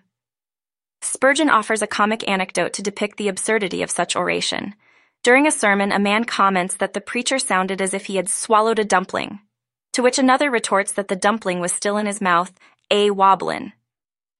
Spurgeon 1.01 1.49
offers 1.49 1.81
a 1.81 1.87
comic 1.87 2.27
anecdote 2.27 2.73
to 2.73 2.81
depict 2.81 3.17
the 3.17 3.27
absurdity 3.27 3.81
of 3.81 3.89
such 3.89 4.15
oration. 4.15 4.75
During 5.23 5.47
a 5.47 5.51
sermon, 5.51 5.91
a 5.91 5.99
man 5.99 6.25
comments 6.25 6.75
that 6.75 6.93
the 6.93 7.01
preacher 7.01 7.39
sounded 7.39 7.81
as 7.81 7.93
if 7.93 8.05
he 8.05 8.15
had 8.15 8.29
swallowed 8.29 8.79
a 8.79 8.85
dumpling, 8.85 9.39
to 9.93 10.03
which 10.03 10.19
another 10.19 10.51
retorts 10.51 10.91
that 10.91 11.07
the 11.07 11.15
dumpling 11.15 11.59
was 11.59 11.71
still 11.71 11.97
in 11.97 12.05
his 12.05 12.21
mouth, 12.21 12.53
a 12.91 13.09
wobblin'. 13.09 13.73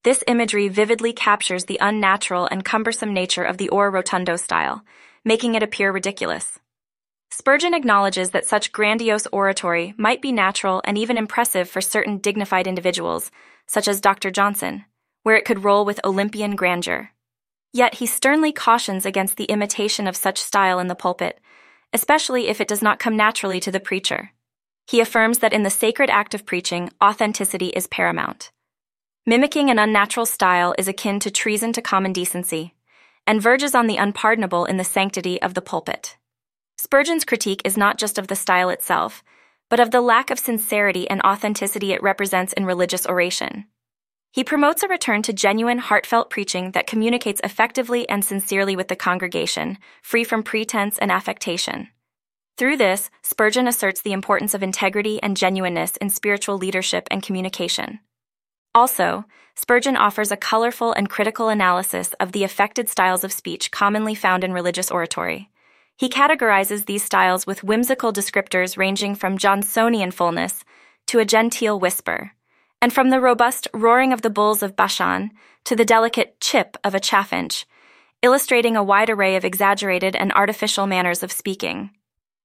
This 0.03 0.24
imagery 0.27 0.67
vividly 0.67 1.13
captures 1.13 1.65
the 1.65 1.79
unnatural 1.81 2.47
and 2.51 2.63
cumbersome 2.63 3.13
nature 3.13 3.43
of 3.43 3.57
the 3.57 3.69
ore 3.69 3.89
rotundo 3.89 4.35
style, 4.35 4.83
making 5.24 5.55
it 5.55 5.63
appear 5.63 5.91
ridiculous. 5.91 6.59
Spurgeon 7.31 7.74
acknowledges 7.74 8.29
that 8.29 8.45
such 8.45 8.71
grandiose 8.71 9.25
oratory 9.27 9.95
might 9.97 10.21
be 10.21 10.31
natural 10.31 10.81
and 10.85 10.97
even 10.97 11.17
impressive 11.17 11.67
for 11.67 11.81
certain 11.81 12.19
dignified 12.19 12.67
individuals, 12.67 13.31
such 13.65 13.88
as 13.88 14.00
Dr. 14.00 14.29
Johnson, 14.29 14.85
where 15.25 15.36
it 15.36 15.44
could 15.44 15.63
roll 15.63 15.84
with 15.86 16.00
Olympian 16.05 16.55
grandeur. 16.55 17.10
Yet 17.74 17.96
he 17.96 18.05
sternly 18.05 18.51
cautions 18.51 19.08
against 19.08 19.38
the 19.38 19.46
imitation 19.46 20.05
of 20.05 20.15
such 20.15 20.38
style 20.38 20.77
in 20.77 20.88
the 20.88 20.94
pulpit, 20.94 21.39
especially 21.91 22.48
if 22.48 22.62
it 22.62 22.67
does 22.67 22.84
not 22.84 23.00
come 23.00 23.17
naturally 23.17 23.60
to 23.62 23.72
the 23.72 23.79
preacher. 23.79 24.34
He 24.86 25.00
affirms 25.00 25.39
that 25.39 25.51
in 25.51 25.63
the 25.63 25.72
sacred 25.72 26.12
act 26.12 26.36
of 26.36 26.46
preaching, 26.46 26.91
authenticity 27.03 27.70
is 27.70 27.88
paramount. 27.88 28.51
Mimicking 29.25 29.72
an 29.72 29.79
unnatural 29.79 30.27
style 30.27 30.75
is 30.77 30.88
akin 30.88 31.20
to 31.22 31.32
treason 31.32 31.74
to 31.74 31.82
common 31.82 32.13
decency, 32.13 32.75
and 33.25 33.41
verges 33.41 33.74
on 33.74 33.88
the 33.88 33.98
unpardonable 33.98 34.65
in 34.65 34.77
the 34.77 34.84
sanctity 34.84 35.41
of 35.41 35.55
the 35.55 35.62
pulpit. 35.62 36.17
Spurgeon's 36.77 37.25
critique 37.25 37.63
is 37.65 37.75
not 37.75 37.98
just 37.98 38.20
of 38.20 38.27
the 38.27 38.36
style 38.36 38.70
itself, 38.70 39.24
but 39.72 39.79
of 39.79 39.89
the 39.89 40.01
lack 40.01 40.29
of 40.29 40.38
sincerity 40.38 41.10
and 41.10 41.20
authenticity 41.24 41.94
it 41.94 42.03
represents 42.03 42.53
in 42.53 42.67
religious 42.67 43.08
oration. 43.08 43.65
He 44.36 44.44
promotes 44.44 44.84
a 44.84 44.89
return 44.89 45.22
to 45.22 45.32
genuine, 45.32 45.77
heartfelt 45.77 46.30
preaching 46.30 46.72
that 46.72 46.88
communicates 46.88 47.39
effectively 47.42 48.08
and 48.10 48.25
sincerely 48.25 48.75
with 48.75 48.89
the 48.89 48.96
congregation, 48.98 49.77
free 50.01 50.25
from 50.25 50.44
pretense 50.44 50.98
and 50.98 51.10
affectation. 51.10 51.88
Through 52.58 52.75
this, 52.75 53.10
Spurgeon 53.22 53.65
asserts 53.65 54.01
the 54.01 54.12
importance 54.12 54.54
of 54.54 54.62
integrity 54.62 55.24
and 55.24 55.38
genuineness 55.38 55.96
in 56.01 56.10
spiritual 56.10 56.58
leadership 56.58 57.08
and 57.10 57.24
communication. 57.24 58.00
Also, 58.74 59.24
Spurgeon 59.56 59.96
offers 59.96 60.32
a 60.32 60.44
colorful 60.51 60.92
and 60.92 61.10
critical 61.10 61.48
analysis 61.48 62.13
of 62.20 62.34
the 62.34 62.44
affected 62.44 62.89
styles 62.89 63.24
of 63.24 63.32
speech 63.32 63.72
commonly 63.72 64.15
found 64.15 64.44
in 64.44 64.51
religious 64.51 64.92
oratory. 64.92 65.50
He 65.96 66.10
categorizes 66.10 66.88
these 66.88 67.06
styles 67.06 67.48
with 67.48 67.63
whimsical 67.63 68.12
descriptors 68.12 68.77
ranging 68.77 69.15
from 69.15 69.38
Johnsonian 69.38 70.12
fullness 70.12 70.65
to 71.08 71.20
a 71.20 71.25
genteel 71.25 71.80
whisper, 71.80 72.34
and 72.82 72.94
from 72.94 73.10
the 73.10 73.20
robust 73.20 73.67
roaring 73.74 74.13
of 74.13 74.22
the 74.22 74.29
bulls 74.29 74.62
of 74.62 74.75
Bashan 74.75 75.32
to 75.63 75.75
the 75.75 75.86
delicate 75.86 76.39
chip 76.39 76.77
of 76.84 76.94
a 76.94 77.00
chaffinch, 77.00 77.65
illustrating 78.22 78.75
a 78.75 78.84
wide 78.84 79.10
array 79.10 79.36
of 79.36 79.46
exaggerated 79.46 80.15
and 80.15 80.32
artificial 80.34 80.88
manners 80.88 81.24
of 81.24 81.32
speaking. 81.32 81.91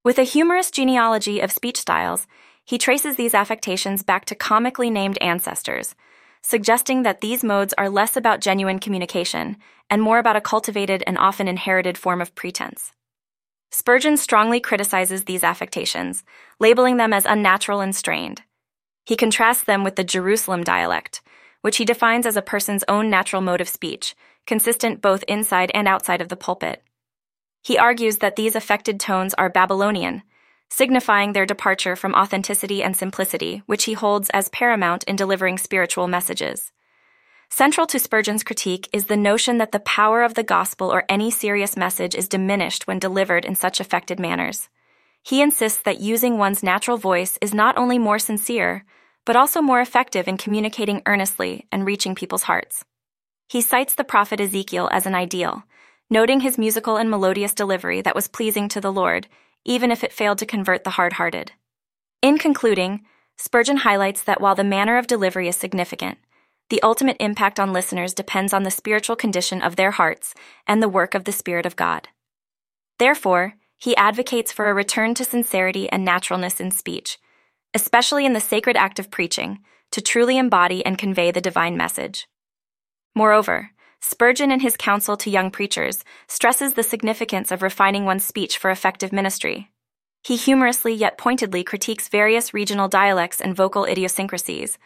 With 0.03 0.17
a 0.17 0.23
humorous 0.23 0.71
genealogy 0.71 1.39
of 1.39 1.51
speech 1.51 1.77
styles, 1.77 2.27
he 2.65 2.77
traces 2.77 3.15
these 3.15 3.33
affectations 3.33 4.03
back 4.03 4.25
to 4.25 4.35
comically 4.35 4.89
named 4.89 5.17
ancestors 5.21 5.95
suggesting 6.41 7.03
that 7.03 7.21
these 7.21 7.43
modes 7.43 7.73
are 7.77 7.89
less 7.89 8.17
about 8.17 8.41
genuine 8.41 8.79
communication 8.79 9.57
and 9.89 10.01
more 10.01 10.19
about 10.19 10.35
a 10.35 10.41
cultivated 10.41 11.03
and 11.05 11.17
often 11.17 11.47
inherited 11.47 11.97
form 11.97 12.21
of 12.21 12.33
pretense. 12.35 12.91
Spurgeon 13.71 14.17
strongly 14.17 14.59
criticizes 14.59 15.23
these 15.23 15.43
affectations, 15.43 16.23
labeling 16.59 16.97
them 16.97 17.13
as 17.13 17.25
unnatural 17.25 17.79
and 17.79 17.95
strained. 17.95 18.41
He 19.05 19.15
contrasts 19.15 19.63
them 19.63 19.83
with 19.83 19.95
the 19.95 20.03
Jerusalem 20.03 20.63
dialect, 20.63 21.21
which 21.61 21.77
he 21.77 21.85
defines 21.85 22.25
as 22.25 22.37
a 22.37 22.41
person's 22.41 22.83
own 22.87 23.09
natural 23.09 23.41
mode 23.41 23.61
of 23.61 23.69
speech, 23.69 24.15
consistent 24.45 25.01
both 25.01 25.23
inside 25.27 25.71
and 25.73 25.87
outside 25.87 26.21
of 26.21 26.29
the 26.29 26.35
pulpit. 26.35 26.83
He 27.63 27.77
argues 27.77 28.17
that 28.17 28.35
these 28.35 28.55
affected 28.55 28.99
tones 28.99 29.33
are 29.35 29.49
Babylonian, 29.49 30.23
signifying 30.69 31.33
their 31.33 31.45
departure 31.45 31.95
from 31.95 32.15
authenticity 32.15 32.81
and 32.81 32.95
simplicity, 32.95 33.61
which 33.65 33.83
he 33.83 33.93
holds 33.93 34.29
as 34.31 34.49
paramount 34.49 35.03
in 35.03 35.15
delivering 35.15 35.57
spiritual 35.57 36.07
messages. 36.07 36.71
Central 37.49 37.85
to 37.87 37.99
Spurgeon's 37.99 38.43
critique 38.43 38.87
is 38.93 39.05
the 39.05 39.17
notion 39.17 39.57
that 39.57 39.73
the 39.73 39.81
power 39.81 40.23
of 40.23 40.35
the 40.35 40.43
gospel 40.43 40.91
or 40.91 41.03
any 41.09 41.29
serious 41.29 41.75
message 41.75 42.15
is 42.15 42.29
diminished 42.29 42.87
when 42.87 42.97
delivered 42.97 43.43
in 43.43 43.55
such 43.55 43.81
affected 43.81 44.19
manners. 44.19 44.69
He 45.23 45.41
insists 45.41 45.81
that 45.83 45.99
using 45.99 46.37
one's 46.37 46.63
natural 46.63 46.97
voice 46.97 47.37
is 47.41 47.53
not 47.53 47.77
only 47.77 47.97
more 47.97 48.19
sincere, 48.19 48.85
but 49.25 49.35
also 49.35 49.61
more 49.61 49.81
effective 49.81 50.27
in 50.27 50.37
communicating 50.37 51.01
earnestly 51.05 51.67
and 51.71 51.85
reaching 51.85 52.15
people's 52.15 52.43
hearts. 52.43 52.85
He 53.47 53.61
cites 53.61 53.95
the 53.95 54.03
prophet 54.03 54.39
Ezekiel 54.39 54.89
as 54.91 55.05
an 55.05 55.13
ideal, 55.13 55.63
noting 56.09 56.39
his 56.39 56.57
musical 56.57 56.97
and 56.97 57.09
melodious 57.09 57.53
delivery 57.53 58.01
that 58.01 58.15
was 58.15 58.27
pleasing 58.27 58.67
to 58.69 58.81
the 58.81 58.91
Lord 58.91 59.27
even 59.65 59.91
if 59.91 60.03
it 60.03 60.13
failed 60.13 60.37
to 60.39 60.45
convert 60.45 60.83
the 60.83 60.91
hard 60.91 61.13
hearted. 61.13 61.51
In 62.21 62.37
concluding, 62.37 63.01
Spurgeon 63.37 63.77
highlights 63.77 64.23
that 64.23 64.41
while 64.41 64.55
the 64.55 64.63
manner 64.63 64.97
of 64.97 65.07
delivery 65.07 65.47
is 65.47 65.55
significant, 65.55 66.17
the 66.69 66.81
ultimate 66.83 67.17
impact 67.19 67.59
on 67.59 67.73
listeners 67.73 68.13
depends 68.13 68.53
on 68.53 68.63
the 68.63 68.71
spiritual 68.71 69.15
condition 69.15 69.61
of 69.61 69.75
their 69.75 69.91
hearts 69.91 70.33
and 70.67 70.81
the 70.81 70.89
work 70.89 71.13
of 71.15 71.25
the 71.25 71.31
Spirit 71.31 71.65
of 71.65 71.75
God. 71.75 72.09
Therefore, 72.97 73.55
he 73.81 73.95
advocates 73.95 74.51
for 74.51 74.69
a 74.69 74.73
return 74.73 75.15
to 75.15 75.25
sincerity 75.25 75.89
and 75.89 76.05
naturalness 76.05 76.59
in 76.59 76.69
speech, 76.69 77.17
especially 77.73 78.27
in 78.27 78.33
the 78.33 78.39
sacred 78.39 78.77
act 78.77 78.99
of 78.99 79.09
preaching, 79.09 79.59
to 79.91 79.99
truly 79.99 80.37
embody 80.37 80.85
and 80.85 80.99
convey 80.99 81.31
the 81.31 81.41
divine 81.41 81.75
message. 81.75 82.27
Moreover, 83.15 83.71
Spurgeon, 83.99 84.51
in 84.51 84.59
his 84.59 84.77
counsel 84.77 85.17
to 85.17 85.31
young 85.31 85.49
preachers, 85.49 86.03
stresses 86.27 86.75
the 86.75 86.83
significance 86.83 87.51
of 87.51 87.63
refining 87.63 88.05
one's 88.05 88.23
speech 88.23 88.57
for 88.57 88.69
effective 88.69 89.11
ministry. 89.11 89.71
He 90.23 90.35
humorously 90.35 90.93
yet 90.93 91.17
pointedly 91.17 91.63
critiques 91.63 92.07
various 92.07 92.53
regional 92.53 92.87
dialects 92.87 93.41
and 93.41 93.55
vocal 93.55 93.85
idiosyncrasies, 93.85 94.77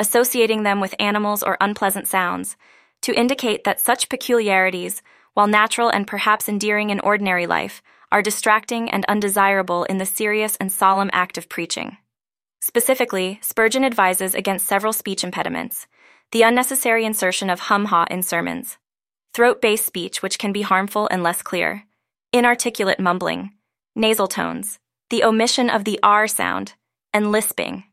associating 0.00 0.64
them 0.64 0.80
with 0.80 0.94
animals 0.98 1.44
or 1.44 1.56
unpleasant 1.60 2.08
sounds, 2.08 2.56
to 3.02 3.14
indicate 3.14 3.62
that 3.62 3.80
such 3.80 4.08
peculiarities, 4.08 5.02
while 5.34 5.46
natural 5.46 5.88
and 5.88 6.08
perhaps 6.08 6.48
endearing 6.48 6.90
in 6.90 6.98
ordinary 7.00 7.46
life, 7.46 7.80
are 8.12 8.22
distracting 8.22 8.90
and 8.90 9.04
undesirable 9.06 9.84
in 9.84 9.98
the 9.98 10.06
serious 10.06 10.56
and 10.56 10.70
solemn 10.70 11.10
act 11.12 11.38
of 11.38 11.48
preaching. 11.48 11.96
Specifically, 12.60 13.38
Spurgeon 13.42 13.84
advises 13.84 14.34
against 14.34 14.66
several 14.66 14.92
speech 14.92 15.24
impediments, 15.24 15.86
the 16.32 16.42
unnecessary 16.42 17.04
insertion 17.04 17.50
of 17.50 17.60
hum 17.60 17.86
ha 17.86 18.04
in 18.10 18.22
sermons, 18.22 18.78
throat 19.32 19.60
based 19.60 19.86
speech 19.86 20.22
which 20.22 20.38
can 20.38 20.52
be 20.52 20.62
harmful 20.62 21.08
and 21.10 21.22
less 21.22 21.42
clear, 21.42 21.84
inarticulate 22.32 23.00
mumbling, 23.00 23.52
nasal 23.96 24.28
tones, 24.28 24.78
the 25.08 25.24
omission 25.24 25.70
of 25.70 25.84
the 25.84 25.98
R 26.02 26.28
sound, 26.28 26.74
and 27.12 27.32
lisping. 27.32 27.84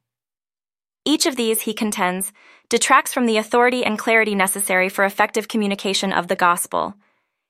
Each 1.05 1.25
of 1.25 1.37
these, 1.37 1.61
he 1.61 1.73
contends, 1.73 2.33
detracts 2.69 3.13
from 3.13 3.25
the 3.25 3.37
authority 3.37 3.85
and 3.85 3.97
clarity 3.97 4.35
necessary 4.35 4.89
for 4.89 5.05
effective 5.05 5.47
communication 5.47 6.11
of 6.11 6.27
the 6.27 6.35
gospel. 6.35 6.95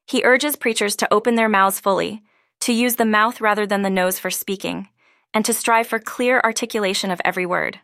He 0.06 0.24
urges 0.24 0.56
preachers 0.56 0.96
to 0.98 1.12
open 1.12 1.36
their 1.36 1.50
mouths 1.50 1.80
fully, 1.80 2.22
to 2.62 2.74
use 2.74 2.96
the 2.96 3.06
mouth 3.06 3.42
rather 3.42 3.66
than 3.66 3.82
the 3.82 3.90
nose 3.90 4.20
for 4.20 4.30
speaking, 4.32 4.90
and 5.34 5.46
to 5.46 5.54
strive 5.54 5.88
for 5.88 6.00
clear 6.00 6.42
articulation 6.44 7.12
of 7.12 7.22
every 7.24 7.46
word. 7.46 7.80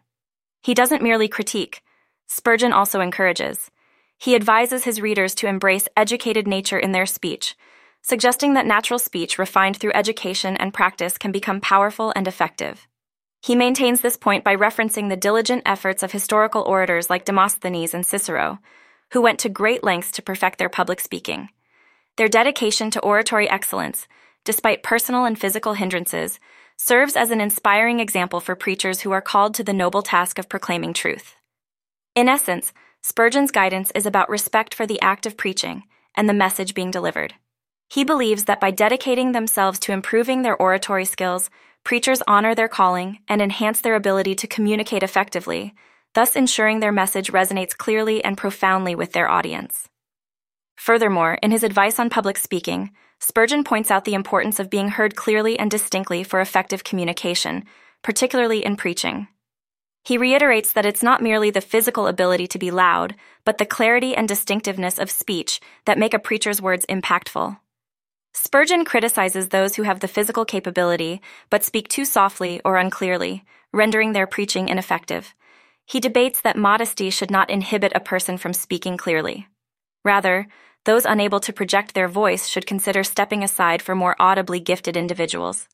He 0.62 0.74
doesn't 0.74 1.03
merely 1.03 1.27
critique, 1.27 1.82
Spurgeon 2.27 2.74
also 2.74 3.00
encourages. 3.00 3.70
He 4.18 4.36
advises 4.36 4.86
his 4.86 5.01
readers 5.01 5.36
to 5.36 5.48
embrace 5.48 5.88
educated 5.96 6.48
nature 6.48 6.80
in 6.80 6.92
their 6.92 7.06
speech, 7.06 7.56
suggesting 8.01 8.53
that 8.53 8.65
natural 8.65 9.00
speech 9.00 9.38
refined 9.38 9.77
through 9.77 9.94
education 9.94 10.58
and 10.58 10.74
practice 10.74 11.18
can 11.18 11.32
become 11.32 11.62
powerful 11.62 12.12
and 12.15 12.27
effective. 12.27 12.88
He 13.42 13.56
maintains 13.56 14.01
this 14.01 14.18
point 14.18 14.44
by 14.44 14.56
referencing 14.56 15.10
the 15.10 15.18
diligent 15.18 15.63
efforts 15.65 16.01
of 16.01 16.12
historical 16.12 16.62
orators 16.63 17.10
like 17.10 17.25
Demosthenes 17.25 17.94
and 17.94 18.06
Cicero, 18.06 18.60
who 19.12 19.22
went 19.22 19.39
to 19.39 19.50
great 19.50 19.84
lengths 19.84 20.12
to 20.13 20.22
perfect 20.22 20.58
their 20.58 20.70
public 20.70 21.00
speaking. 21.00 21.50
Their 22.15 22.30
dedication 22.30 22.89
to 22.92 23.01
oratory 23.01 23.50
excellence, 23.50 24.08
despite 24.44 24.84
personal 24.84 25.26
and 25.26 25.40
physical 25.40 25.74
hindrances, 25.74 26.40
serves 26.78 27.16
as 27.16 27.32
an 27.32 27.42
inspiring 27.42 28.00
example 28.00 28.40
for 28.40 28.56
preachers 28.56 29.02
who 29.02 29.12
are 29.12 29.22
called 29.22 29.54
to 29.56 29.64
the 29.64 29.74
noble 29.74 30.02
task 30.02 30.40
of 30.40 30.50
proclaiming 30.50 30.94
truth. 30.94 31.36
In 32.16 32.28
essence, 32.28 32.74
Spurgeon's 33.02 33.52
guidance 33.52 33.92
is 33.96 34.06
about 34.06 34.30
respect 34.30 34.74
for 34.74 34.86
the 34.86 35.02
act 35.02 35.26
of 35.26 35.38
preaching 35.38 35.84
and 36.16 36.30
the 36.30 36.34
message 36.34 36.74
being 36.74 36.92
delivered. 36.92 37.34
He 37.90 38.04
believes 38.04 38.46
that 38.46 38.60
by 38.60 38.72
dedicating 38.72 39.32
themselves 39.32 39.78
to 39.80 39.92
improving 39.92 40.42
their 40.42 40.56
oratory 40.56 41.06
skills, 41.06 41.50
preachers 41.84 42.24
honor 42.28 42.56
their 42.56 42.68
calling 42.68 43.20
and 43.28 43.42
enhance 43.42 43.82
their 43.82 43.96
ability 43.96 44.36
to 44.36 44.48
communicate 44.48 45.04
effectively, 45.04 45.74
thus 46.14 46.36
ensuring 46.36 46.80
their 46.80 46.92
message 46.92 47.32
resonates 47.32 47.78
clearly 47.78 48.24
and 48.24 48.38
profoundly 48.38 48.96
with 48.96 49.14
their 49.14 49.30
audience. 49.30 49.90
Furthermore, 50.76 51.38
in 51.44 51.52
his 51.52 51.64
advice 51.64 52.00
on 52.00 52.10
public 52.10 52.38
speaking, 52.38 52.92
Spurgeon 53.25 53.63
points 53.63 53.89
out 53.89 54.03
the 54.03 54.15
importance 54.15 54.60
of 54.60 54.70
being 54.70 54.89
heard 54.89 55.15
clearly 55.15 55.58
and 55.58 55.72
distinctly 55.72 56.25
for 56.25 56.42
effective 56.42 56.84
communication, 56.84 57.63
particularly 58.01 58.65
in 58.65 58.75
preaching. 58.75 59.30
He 60.03 60.18
reiterates 60.18 60.74
that 60.74 60.86
it's 60.86 61.01
not 61.01 61.24
merely 61.24 61.50
the 61.50 61.62
physical 61.62 62.08
ability 62.08 62.48
to 62.48 62.60
be 62.60 62.70
loud, 62.70 63.15
but 63.46 63.60
the 63.60 63.65
clarity 63.65 64.13
and 64.13 64.27
distinctiveness 64.27 65.00
of 65.00 65.10
speech 65.10 65.62
that 65.86 65.98
make 65.98 66.13
a 66.13 66.20
preacher's 66.20 66.62
words 66.62 66.86
impactful. 66.89 67.58
Spurgeon 68.34 68.84
criticizes 68.84 69.48
those 69.48 69.77
who 69.77 69.84
have 69.84 70.01
the 70.01 70.10
physical 70.10 70.44
capability 70.44 71.22
but 71.50 71.63
speak 71.63 71.88
too 71.88 72.03
softly 72.03 72.60
or 72.65 72.75
unclearly, 72.75 73.46
rendering 73.72 74.12
their 74.12 74.27
preaching 74.27 74.68
ineffective. 74.68 75.34
He 75.86 76.01
debates 76.01 76.42
that 76.42 76.58
modesty 76.58 77.10
should 77.10 77.32
not 77.32 77.50
inhibit 77.50 77.94
a 77.96 78.01
person 78.01 78.38
from 78.38 78.51
speaking 78.51 78.98
clearly. 78.98 79.48
Rather, 80.03 80.50
those 80.86 81.06
unable 81.06 81.40
to 81.40 81.54
project 81.54 81.94
their 81.94 82.08
voice 82.08 82.48
should 82.48 82.66
consider 82.66 83.04
stepping 83.04 83.44
aside 83.44 83.82
for 83.82 83.96
more 83.96 84.16
audibly 84.20 84.60
gifted 84.60 84.98
individuals. 84.98 85.68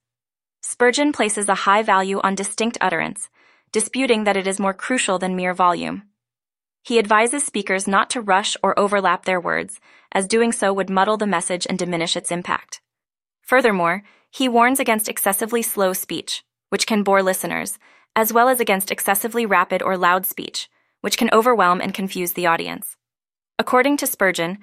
Spurgeon 0.61 1.11
places 1.11 1.49
a 1.49 1.55
high 1.55 1.81
value 1.81 2.19
on 2.21 2.35
distinct 2.35 2.77
utterance, 2.81 3.29
disputing 3.71 4.25
that 4.25 4.37
it 4.37 4.45
is 4.45 4.59
more 4.59 4.73
crucial 4.73 5.17
than 5.17 5.35
mere 5.35 5.53
volume. 5.53 6.03
He 6.83 6.99
advises 6.99 7.45
speakers 7.45 7.87
not 7.87 8.09
to 8.11 8.21
rush 8.21 8.55
or 8.63 8.77
overlap 8.77 9.25
their 9.25 9.39
words, 9.39 9.79
as 10.11 10.27
doing 10.27 10.51
so 10.51 10.73
would 10.73 10.89
muddle 10.89 11.17
the 11.17 11.27
message 11.27 11.65
and 11.69 11.77
diminish 11.77 12.15
its 12.15 12.31
impact. 12.31 12.81
Furthermore, 13.41 14.03
he 14.31 14.47
warns 14.47 14.79
against 14.79 15.09
excessively 15.09 15.61
slow 15.61 15.93
speech, 15.93 16.43
which 16.69 16.85
can 16.85 17.03
bore 17.03 17.23
listeners, 17.23 17.79
as 18.15 18.33
well 18.33 18.49
as 18.49 18.59
against 18.59 18.91
excessively 18.91 19.45
rapid 19.45 19.81
or 19.81 19.97
loud 19.97 20.25
speech, 20.25 20.69
which 21.01 21.17
can 21.17 21.29
overwhelm 21.31 21.81
and 21.81 21.93
confuse 21.93 22.33
the 22.33 22.45
audience. 22.45 22.95
According 23.57 23.97
to 23.97 24.07
Spurgeon, 24.07 24.59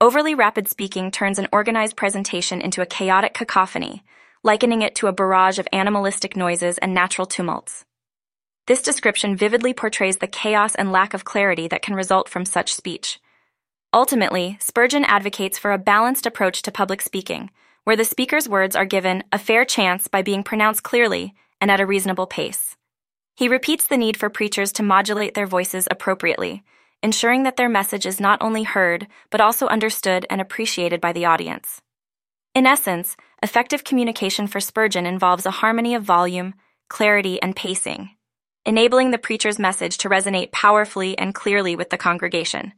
overly 0.00 0.34
rapid 0.34 0.66
speaking 0.66 1.10
turns 1.10 1.38
an 1.38 1.48
organized 1.52 1.96
presentation 1.96 2.62
into 2.62 2.80
a 2.80 2.86
chaotic 2.86 3.34
cacophony, 3.34 4.02
likening 4.42 4.80
it 4.82 4.94
to 4.94 5.06
a 5.06 5.12
barrage 5.12 5.58
of 5.58 5.68
animalistic 5.72 6.36
noises 6.36 6.78
and 6.78 6.94
natural 6.94 7.26
tumults. 7.26 7.84
This 8.66 8.80
description 8.82 9.36
vividly 9.36 9.74
portrays 9.74 10.18
the 10.18 10.26
chaos 10.26 10.74
and 10.74 10.90
lack 10.92 11.12
of 11.12 11.24
clarity 11.24 11.68
that 11.68 11.82
can 11.82 11.94
result 11.94 12.28
from 12.28 12.44
such 12.44 12.72
speech. 12.72 13.20
Ultimately, 13.92 14.56
Spurgeon 14.60 15.04
advocates 15.04 15.58
for 15.58 15.72
a 15.72 15.78
balanced 15.78 16.24
approach 16.24 16.62
to 16.62 16.70
public 16.70 17.02
speaking, 17.02 17.50
where 17.84 17.96
the 17.96 18.04
speaker's 18.04 18.48
words 18.48 18.76
are 18.76 18.84
given 18.84 19.24
a 19.32 19.38
fair 19.38 19.64
chance 19.64 20.08
by 20.08 20.22
being 20.22 20.42
pronounced 20.42 20.82
clearly 20.82 21.34
and 21.60 21.70
at 21.70 21.80
a 21.80 21.86
reasonable 21.86 22.26
pace. 22.26 22.76
He 23.36 23.48
repeats 23.48 23.86
the 23.86 23.96
need 23.96 24.16
for 24.16 24.30
preachers 24.30 24.72
to 24.72 24.82
modulate 24.82 25.34
their 25.34 25.46
voices 25.46 25.88
appropriately, 25.90 26.62
ensuring 27.02 27.44
that 27.44 27.56
their 27.56 27.68
message 27.68 28.06
is 28.06 28.20
not 28.20 28.40
only 28.42 28.62
heard, 28.62 29.06
but 29.30 29.40
also 29.40 29.66
understood 29.68 30.26
and 30.28 30.40
appreciated 30.40 31.00
by 31.00 31.12
the 31.12 31.24
audience. 31.24 31.80
In 32.54 32.66
essence, 32.66 33.16
effective 33.42 33.84
communication 33.84 34.46
for 34.46 34.60
Spurgeon 34.60 35.06
involves 35.06 35.46
a 35.46 35.50
harmony 35.50 35.94
of 35.94 36.02
volume, 36.02 36.54
clarity, 36.88 37.40
and 37.40 37.54
pacing, 37.54 38.10
enabling 38.66 39.12
the 39.12 39.18
preacher's 39.18 39.58
message 39.58 39.98
to 39.98 40.08
resonate 40.08 40.52
powerfully 40.52 41.16
and 41.18 41.34
clearly 41.34 41.76
with 41.76 41.90
the 41.90 41.98
congregation. 41.98 42.72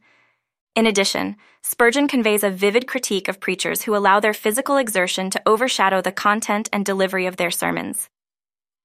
In 0.75 0.87
addition, 0.87 1.35
Spurgeon 1.61 2.07
conveys 2.07 2.43
a 2.43 2.49
vivid 2.49 2.87
critique 2.87 3.27
of 3.27 3.39
preachers 3.39 3.83
who 3.83 3.95
allow 3.95 4.19
their 4.19 4.33
physical 4.33 4.77
exertion 4.77 5.29
to 5.31 5.41
overshadow 5.45 6.01
the 6.01 6.11
content 6.11 6.69
and 6.71 6.85
delivery 6.85 7.25
of 7.25 7.37
their 7.37 7.51
sermons. 7.51 8.09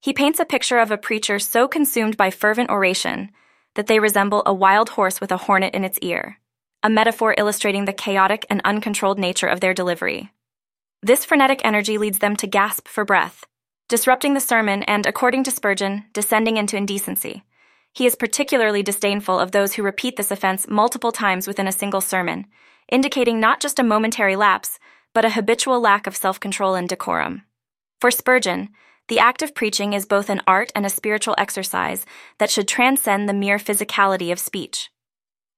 He 0.01 0.13
paints 0.13 0.39
a 0.39 0.45
picture 0.45 0.79
of 0.79 0.91
a 0.91 0.99
preacher 0.99 1.39
so 1.39 1.67
consumed 1.67 2.17
by 2.17 2.31
fervent 2.31 2.71
oration 2.71 3.31
that 3.75 3.87
they 3.87 3.99
resemble 3.99 4.43
a 4.45 4.55
wild 4.55 4.91
horse 4.91 5.21
with 5.21 5.33
a 5.33 5.37
hornet 5.37 5.75
in 5.75 5.85
its 5.85 5.99
ear, 6.03 6.39
a 6.83 6.91
metaphor 6.91 7.35
illustrating 7.39 7.85
the 7.85 7.93
chaotic 7.93 8.47
and 8.51 8.61
uncontrolled 8.65 9.19
nature 9.19 9.47
of 9.47 9.61
their 9.61 9.75
delivery. 9.75 10.31
This 11.03 11.25
frenetic 11.25 11.61
energy 11.65 11.97
leads 11.99 12.19
them 12.19 12.35
to 12.37 12.47
gasp 12.47 12.89
for 12.89 13.05
breath, 13.05 13.45
disrupting 13.89 14.35
the 14.35 14.41
sermon 14.41 14.83
and, 14.85 15.07
according 15.07 15.45
to 15.45 15.51
Spurgeon, 15.51 16.05
descending 16.13 16.57
into 16.57 16.77
indecency. 16.77 17.45
He 17.95 18.07
is 18.07 18.15
particularly 18.15 18.83
disdainful 18.83 19.39
of 19.39 19.53
those 19.53 19.75
who 19.75 19.83
repeat 19.83 20.17
this 20.17 20.31
offense 20.31 20.69
multiple 20.69 21.13
times 21.13 21.47
within 21.47 21.67
a 21.67 21.73
single 21.73 22.01
sermon, 22.01 22.47
indicating 22.89 23.41
not 23.41 23.61
just 23.61 23.79
a 23.79 23.85
momentary 23.85 24.37
lapse, 24.37 24.79
but 25.15 25.25
a 25.25 25.31
habitual 25.31 25.81
lack 25.81 26.07
of 26.07 26.17
self 26.17 26.39
control 26.39 26.75
and 26.75 26.89
decorum. 26.89 27.43
For 28.01 28.11
Spurgeon, 28.11 28.69
the 29.09 29.19
act 29.19 29.43
of 29.43 29.55
preaching 29.55 29.93
is 29.93 30.07
both 30.07 30.31
an 30.31 30.43
art 30.47 30.71
and 30.75 30.87
a 30.87 30.91
spiritual 30.91 31.35
exercise 31.39 32.07
that 32.39 32.51
should 32.51 32.69
transcend 32.69 33.29
the 33.29 33.35
mere 33.35 33.59
physicality 33.59 34.31
of 34.31 34.39
speech. 34.39 34.91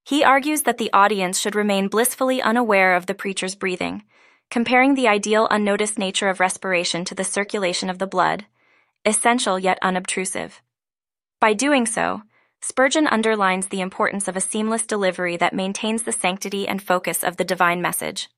He 0.05 0.25
argues 0.25 0.63
that 0.63 0.79
the 0.79 0.93
audience 0.93 1.39
should 1.39 1.55
remain 1.55 1.89
blissfully 1.89 2.41
unaware 2.41 2.95
of 2.95 3.07
the 3.07 3.15
preacher's 3.15 3.55
breathing, 3.55 4.05
comparing 4.51 4.95
the 4.95 5.09
ideal 5.09 5.47
unnoticed 5.51 5.99
nature 5.99 6.29
of 6.29 6.41
respiration 6.41 7.05
to 7.05 7.15
the 7.15 7.25
circulation 7.25 7.91
of 7.91 7.99
the 7.99 8.07
blood, 8.07 8.47
essential 9.05 9.59
yet 9.59 9.79
unobtrusive. 9.83 10.63
By 11.41 11.53
doing 11.53 11.87
so, 11.87 12.23
Spurgeon 12.63 13.07
underlines 13.07 13.69
the 13.69 13.81
importance 13.81 14.29
of 14.29 14.37
a 14.37 14.41
seamless 14.41 14.85
delivery 14.87 15.37
that 15.39 15.55
maintains 15.55 16.03
the 16.03 16.13
sanctity 16.13 16.69
and 16.69 16.83
focus 16.83 17.25
of 17.25 17.37
the 17.37 17.45
divine 17.45 17.81
message. 17.81 18.29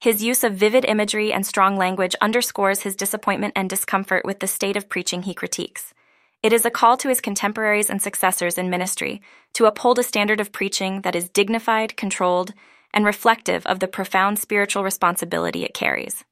His 0.00 0.22
use 0.22 0.44
of 0.44 0.54
vivid 0.54 0.84
imagery 0.84 1.32
and 1.32 1.46
strong 1.46 1.76
language 1.76 2.14
underscores 2.20 2.82
his 2.82 2.96
disappointment 2.96 3.54
and 3.56 3.68
discomfort 3.68 4.24
with 4.24 4.40
the 4.40 4.46
state 4.46 4.76
of 4.76 4.88
preaching 4.88 5.22
he 5.22 5.34
critiques. 5.34 5.94
It 6.42 6.52
is 6.52 6.64
a 6.64 6.70
call 6.70 6.96
to 6.98 7.08
his 7.08 7.20
contemporaries 7.20 7.90
and 7.90 8.00
successors 8.00 8.58
in 8.58 8.70
ministry 8.70 9.22
to 9.54 9.64
uphold 9.64 9.98
a 9.98 10.02
standard 10.02 10.40
of 10.40 10.52
preaching 10.52 11.00
that 11.00 11.16
is 11.16 11.30
dignified, 11.30 11.96
controlled, 11.96 12.52
and 12.92 13.04
reflective 13.04 13.66
of 13.66 13.80
the 13.80 13.88
profound 13.88 14.38
spiritual 14.38 14.84
responsibility 14.84 15.64
it 15.64 15.74
carries. 15.74 16.24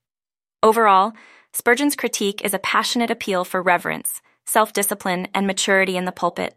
Overall, 0.62 1.12
Spurgeon's 1.53 1.97
critique 1.97 2.45
is 2.45 2.53
a 2.53 2.59
passionate 2.59 3.11
appeal 3.11 3.45
for 3.45 3.62
reverence, 3.62 4.21
self 4.45 4.73
discipline, 4.73 5.29
and 5.35 5.47
maturity 5.47 5.97
in 5.97 6.05
the 6.05 6.12
pulpit, 6.12 6.55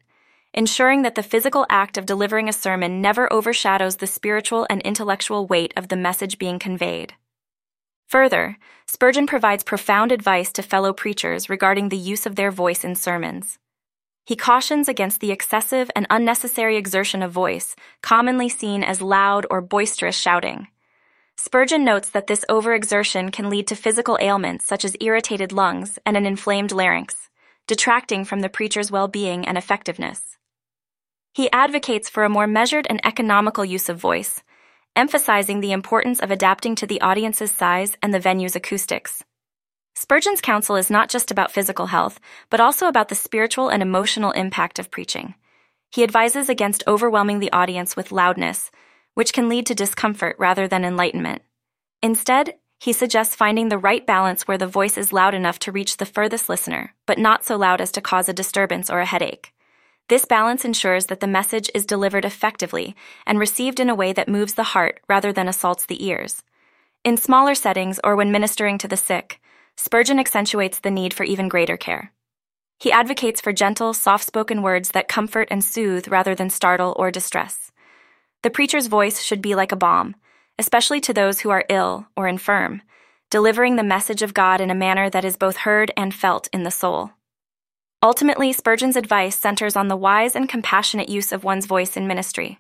ensuring 0.58 1.04
that 1.04 1.14
the 1.14 1.22
physical 1.22 1.68
act 1.70 2.00
of 2.00 2.08
delivering 2.08 2.50
a 2.50 2.54
sermon 2.54 3.00
never 3.00 3.32
overshadows 3.32 3.98
the 3.98 4.08
spiritual 4.08 4.66
and 4.72 4.82
intellectual 4.82 5.46
weight 5.46 5.72
of 5.78 5.88
the 5.88 5.96
message 5.96 6.40
being 6.40 6.58
conveyed. 6.58 7.14
Further, 8.08 8.58
Spurgeon 8.88 9.28
provides 9.28 9.64
profound 9.64 10.12
advice 10.12 10.52
to 10.54 10.64
fellow 10.64 10.94
preachers 10.94 11.48
regarding 11.48 11.90
the 11.90 11.96
use 11.96 12.26
of 12.26 12.36
their 12.36 12.50
voice 12.50 12.84
in 12.84 12.96
sermons. 12.96 13.60
He 14.26 14.36
cautions 14.36 14.90
against 14.90 15.22
the 15.22 15.32
excessive 15.32 15.92
and 15.96 16.08
unnecessary 16.10 16.76
exertion 16.76 17.22
of 17.22 17.32
voice, 17.32 17.76
commonly 18.02 18.50
seen 18.50 18.84
as 18.84 19.00
loud 19.00 19.46
or 19.52 19.62
boisterous 19.62 20.18
shouting. 20.18 20.70
Spurgeon 21.36 21.86
notes 21.86 22.10
that 22.10 22.26
this 22.26 22.44
overexertion 22.50 23.32
can 23.32 23.52
lead 23.52 23.68
to 23.68 23.76
physical 23.76 24.18
ailments 24.20 24.66
such 24.66 24.84
as 24.84 24.98
irritated 25.00 25.54
lungs 25.54 26.00
and 26.04 26.18
an 26.18 26.26
inflamed 26.26 26.72
larynx 26.72 27.28
detracting 27.68 28.24
from 28.24 28.40
the 28.40 28.50
preacher's 28.50 28.90
well 28.90 29.10
being 29.10 29.46
and 29.46 29.58
effectiveness. 29.58 30.37
He 31.38 31.52
advocates 31.52 32.10
for 32.10 32.24
a 32.24 32.30
more 32.30 32.48
measured 32.48 32.88
and 32.90 33.00
economical 33.06 33.64
use 33.64 33.90
of 33.90 34.00
voice, 34.00 34.42
emphasizing 34.96 35.60
the 35.60 35.72
importance 35.72 36.20
of 36.20 36.32
adapting 36.32 36.74
to 36.74 36.88
the 36.88 37.00
audience's 37.00 37.52
size 37.52 37.96
and 38.02 38.12
the 38.12 38.20
venue's 38.20 38.56
acoustics. 38.56 39.24
Spurgeon's 39.94 40.42
counsel 40.42 40.76
is 40.76 40.90
not 40.90 41.10
just 41.10 41.30
about 41.30 41.52
physical 41.52 41.86
health, 41.86 42.20
but 42.50 42.60
also 42.60 42.88
about 42.88 43.10
the 43.10 43.14
spiritual 43.14 43.70
and 43.70 43.84
emotional 43.84 44.32
impact 44.32 44.80
of 44.80 44.90
preaching. 44.90 45.36
He 45.92 46.02
advises 46.02 46.50
against 46.50 46.84
overwhelming 46.88 47.38
the 47.38 47.52
audience 47.52 47.96
with 47.96 48.12
loudness, 48.12 48.72
which 49.14 49.32
can 49.32 49.48
lead 49.48 49.68
to 49.68 49.76
discomfort 49.76 50.36
rather 50.40 50.68
than 50.68 50.84
enlightenment. 50.84 51.44
Instead, 52.02 52.56
he 52.80 52.92
suggests 52.92 53.36
finding 53.36 53.70
the 53.70 53.78
right 53.78 54.08
balance 54.08 54.48
where 54.48 54.58
the 54.58 54.66
voice 54.66 54.98
is 54.98 55.14
loud 55.14 55.36
enough 55.36 55.60
to 55.60 55.72
reach 55.72 55.98
the 55.98 56.06
furthest 56.08 56.50
listener, 56.50 56.96
but 57.06 57.20
not 57.20 57.46
so 57.46 57.58
loud 57.58 57.80
as 57.80 57.92
to 57.92 58.02
cause 58.02 58.28
a 58.28 58.34
disturbance 58.34 58.90
or 58.90 59.02
a 59.02 59.06
headache. 59.06 59.54
This 60.10 60.26
balance 60.26 60.64
ensures 60.64 61.08
that 61.08 61.20
the 61.20 61.28
message 61.28 61.70
is 61.76 61.86
delivered 61.86 62.26
effectively 62.26 62.96
and 63.26 63.40
received 63.40 63.80
in 63.80 63.90
a 63.90 63.96
way 63.96 64.14
that 64.14 64.30
moves 64.30 64.54
the 64.54 64.72
heart 64.76 65.02
rather 65.10 65.34
than 65.34 65.48
assaults 65.48 65.86
the 65.86 66.06
ears. 66.06 66.44
In 67.04 67.18
smaller 67.18 67.56
settings 67.56 68.00
or 68.04 68.16
when 68.16 68.32
ministering 68.32 68.78
to 68.80 68.88
the 68.88 68.98
sick, 68.98 69.42
Spurgeon 69.76 70.20
accentuates 70.20 70.80
the 70.80 70.92
need 70.92 71.14
for 71.14 71.24
even 71.24 71.50
greater 71.50 71.78
care. 71.78 72.14
He 72.80 72.92
advocates 72.92 73.42
for 73.42 73.52
gentle, 73.52 73.94
soft 73.94 74.26
spoken 74.26 74.62
words 74.62 74.92
that 74.92 75.08
comfort 75.08 75.48
and 75.52 75.64
soothe 75.64 76.08
rather 76.08 76.36
than 76.36 76.50
startle 76.50 76.96
or 76.98 77.12
distress. 77.12 77.72
The 78.44 78.50
preacher's 78.50 78.88
voice 78.88 79.22
should 79.22 79.42
be 79.42 79.56
like 79.56 79.72
a 79.72 79.76
balm 79.76 80.16
especially 80.60 81.00
to 81.02 81.14
those 81.14 81.42
who 81.42 81.50
are 81.50 81.66
ill 81.70 82.08
or 82.16 82.28
infirm, 82.28 82.82
delivering 83.30 83.76
the 83.76 83.84
message 83.84 84.22
of 84.22 84.34
God 84.34 84.62
in 84.62 84.72
a 84.72 84.76
manner 84.76 85.10
that 85.10 85.26
is 85.26 85.38
both 85.38 85.58
heard 85.58 85.92
and 85.96 86.14
felt 86.14 86.50
in 86.52 86.64
the 86.64 86.72
soul. 86.72 87.12
Ultimately, 88.04 88.54
Spurgeon's 88.54 88.96
advice 88.96 89.36
centers 89.36 89.76
on 89.76 89.88
the 89.88 89.98
wise 89.98 90.36
and 90.36 90.48
compassionate 90.48 91.10
use 91.10 91.32
of 91.32 91.44
one's 91.44 91.66
voice 91.66 91.98
in 91.98 92.08
ministry. 92.08 92.60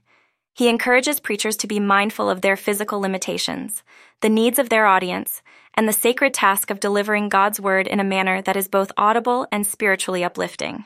He 0.54 0.67
encourages 0.67 1.19
preachers 1.19 1.56
to 1.58 1.67
be 1.67 1.80
mindful 1.80 2.30
of 2.30 2.41
their 2.41 2.56
physical 2.56 3.00
limitations, 3.00 3.84
the 4.21 4.30
needs 4.30 4.58
of 4.58 4.69
their 4.69 4.88
audience, 4.88 5.43
and 5.76 5.88
the 5.88 5.93
sacred 5.93 6.34
task 6.34 6.71
of 6.71 6.80
delivering 6.80 7.30
God's 7.30 7.60
word 7.60 7.88
in 7.88 8.00
a 8.00 8.04
manner 8.04 8.41
that 8.41 8.58
is 8.58 8.67
both 8.67 8.91
audible 8.97 9.47
and 9.52 9.67
spiritually 9.67 10.23
uplifting. 10.23 10.86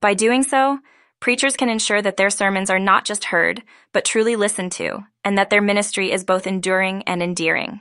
By 0.00 0.12
doing 0.14 0.42
so, 0.42 0.80
Preachers 1.20 1.56
can 1.56 1.68
ensure 1.68 2.00
that 2.00 2.16
their 2.16 2.30
sermons 2.30 2.70
are 2.70 2.78
not 2.78 3.04
just 3.04 3.26
heard, 3.26 3.62
but 3.92 4.04
truly 4.04 4.36
listened 4.36 4.70
to, 4.72 5.04
and 5.24 5.36
that 5.36 5.50
their 5.50 5.60
ministry 5.60 6.12
is 6.12 6.24
both 6.24 6.46
enduring 6.46 7.02
and 7.04 7.22
endearing. 7.22 7.80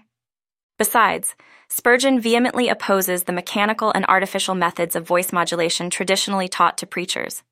Besides, 0.80 1.36
Spurgeon 1.70 2.20
vehemently 2.20 2.70
opposes 2.70 3.24
the 3.24 3.34
mechanical 3.34 3.92
and 3.92 4.06
artificial 4.06 4.56
methods 4.56 4.96
of 4.96 5.06
voice 5.06 5.34
modulation 5.34 5.90
traditionally 5.90 6.48
taught 6.48 6.78
to 6.78 6.88
preachers. 6.88 7.44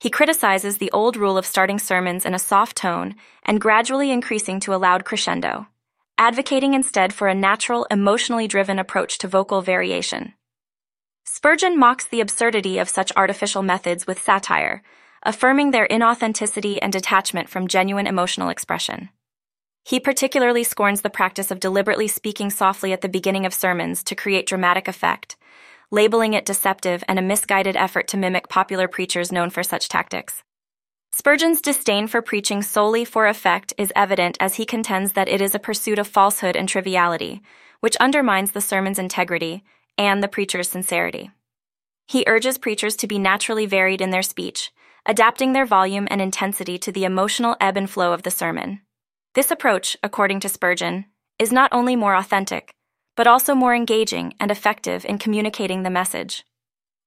He 0.00 0.10
criticizes 0.10 0.78
the 0.78 0.90
old 0.92 1.16
rule 1.16 1.36
of 1.36 1.46
starting 1.46 1.78
sermons 1.78 2.24
in 2.24 2.34
a 2.34 2.38
soft 2.38 2.76
tone 2.76 3.14
and 3.44 3.60
gradually 3.60 4.10
increasing 4.10 4.60
to 4.60 4.74
a 4.74 4.76
loud 4.76 5.04
crescendo, 5.04 5.66
advocating 6.18 6.74
instead 6.74 7.12
for 7.12 7.28
a 7.28 7.34
natural, 7.34 7.86
emotionally 7.90 8.46
driven 8.46 8.78
approach 8.78 9.18
to 9.18 9.28
vocal 9.28 9.60
variation. 9.60 10.34
Spurgeon 11.24 11.78
mocks 11.78 12.06
the 12.06 12.20
absurdity 12.20 12.78
of 12.78 12.88
such 12.88 13.12
artificial 13.16 13.62
methods 13.62 14.06
with 14.06 14.22
satire, 14.22 14.82
affirming 15.22 15.70
their 15.70 15.88
inauthenticity 15.88 16.78
and 16.82 16.92
detachment 16.92 17.48
from 17.48 17.66
genuine 17.66 18.06
emotional 18.06 18.50
expression. 18.50 19.08
He 19.84 20.00
particularly 20.00 20.64
scorns 20.64 21.02
the 21.02 21.10
practice 21.10 21.50
of 21.50 21.60
deliberately 21.60 22.08
speaking 22.08 22.48
softly 22.48 22.94
at 22.94 23.02
the 23.02 23.08
beginning 23.08 23.44
of 23.44 23.52
sermons 23.52 24.02
to 24.04 24.14
create 24.14 24.46
dramatic 24.46 24.88
effect, 24.88 25.36
labeling 25.90 26.32
it 26.32 26.46
deceptive 26.46 27.04
and 27.06 27.18
a 27.18 27.22
misguided 27.22 27.76
effort 27.76 28.08
to 28.08 28.16
mimic 28.16 28.48
popular 28.48 28.88
preachers 28.88 29.30
known 29.30 29.50
for 29.50 29.62
such 29.62 29.90
tactics. 29.90 30.42
Spurgeon's 31.12 31.60
disdain 31.60 32.08
for 32.08 32.22
preaching 32.22 32.62
solely 32.62 33.04
for 33.04 33.28
effect 33.28 33.74
is 33.76 33.92
evident 33.94 34.38
as 34.40 34.54
he 34.54 34.64
contends 34.64 35.12
that 35.12 35.28
it 35.28 35.40
is 35.40 35.54
a 35.54 35.60
pursuit 35.60 35.98
of 35.98 36.08
falsehood 36.08 36.56
and 36.56 36.68
triviality, 36.68 37.42
which 37.80 37.94
undermines 37.96 38.52
the 38.52 38.60
sermon's 38.62 38.98
integrity 38.98 39.62
and 39.98 40.22
the 40.22 40.28
preacher's 40.28 40.68
sincerity. 40.68 41.30
He 42.06 42.24
urges 42.26 42.58
preachers 42.58 42.96
to 42.96 43.06
be 43.06 43.18
naturally 43.18 43.66
varied 43.66 44.00
in 44.00 44.10
their 44.10 44.22
speech, 44.22 44.72
adapting 45.06 45.52
their 45.52 45.66
volume 45.66 46.08
and 46.10 46.20
intensity 46.20 46.78
to 46.78 46.90
the 46.90 47.04
emotional 47.04 47.56
ebb 47.60 47.76
and 47.76 47.88
flow 47.88 48.12
of 48.12 48.22
the 48.22 48.30
sermon. 48.30 48.80
This 49.34 49.50
approach, 49.50 49.96
according 50.00 50.40
to 50.40 50.48
Spurgeon, 50.48 51.06
is 51.40 51.50
not 51.50 51.72
only 51.72 51.96
more 51.96 52.14
authentic, 52.14 52.72
but 53.16 53.26
also 53.26 53.54
more 53.54 53.74
engaging 53.74 54.34
and 54.38 54.50
effective 54.50 55.04
in 55.04 55.18
communicating 55.18 55.82
the 55.82 55.90
message. 55.90 56.44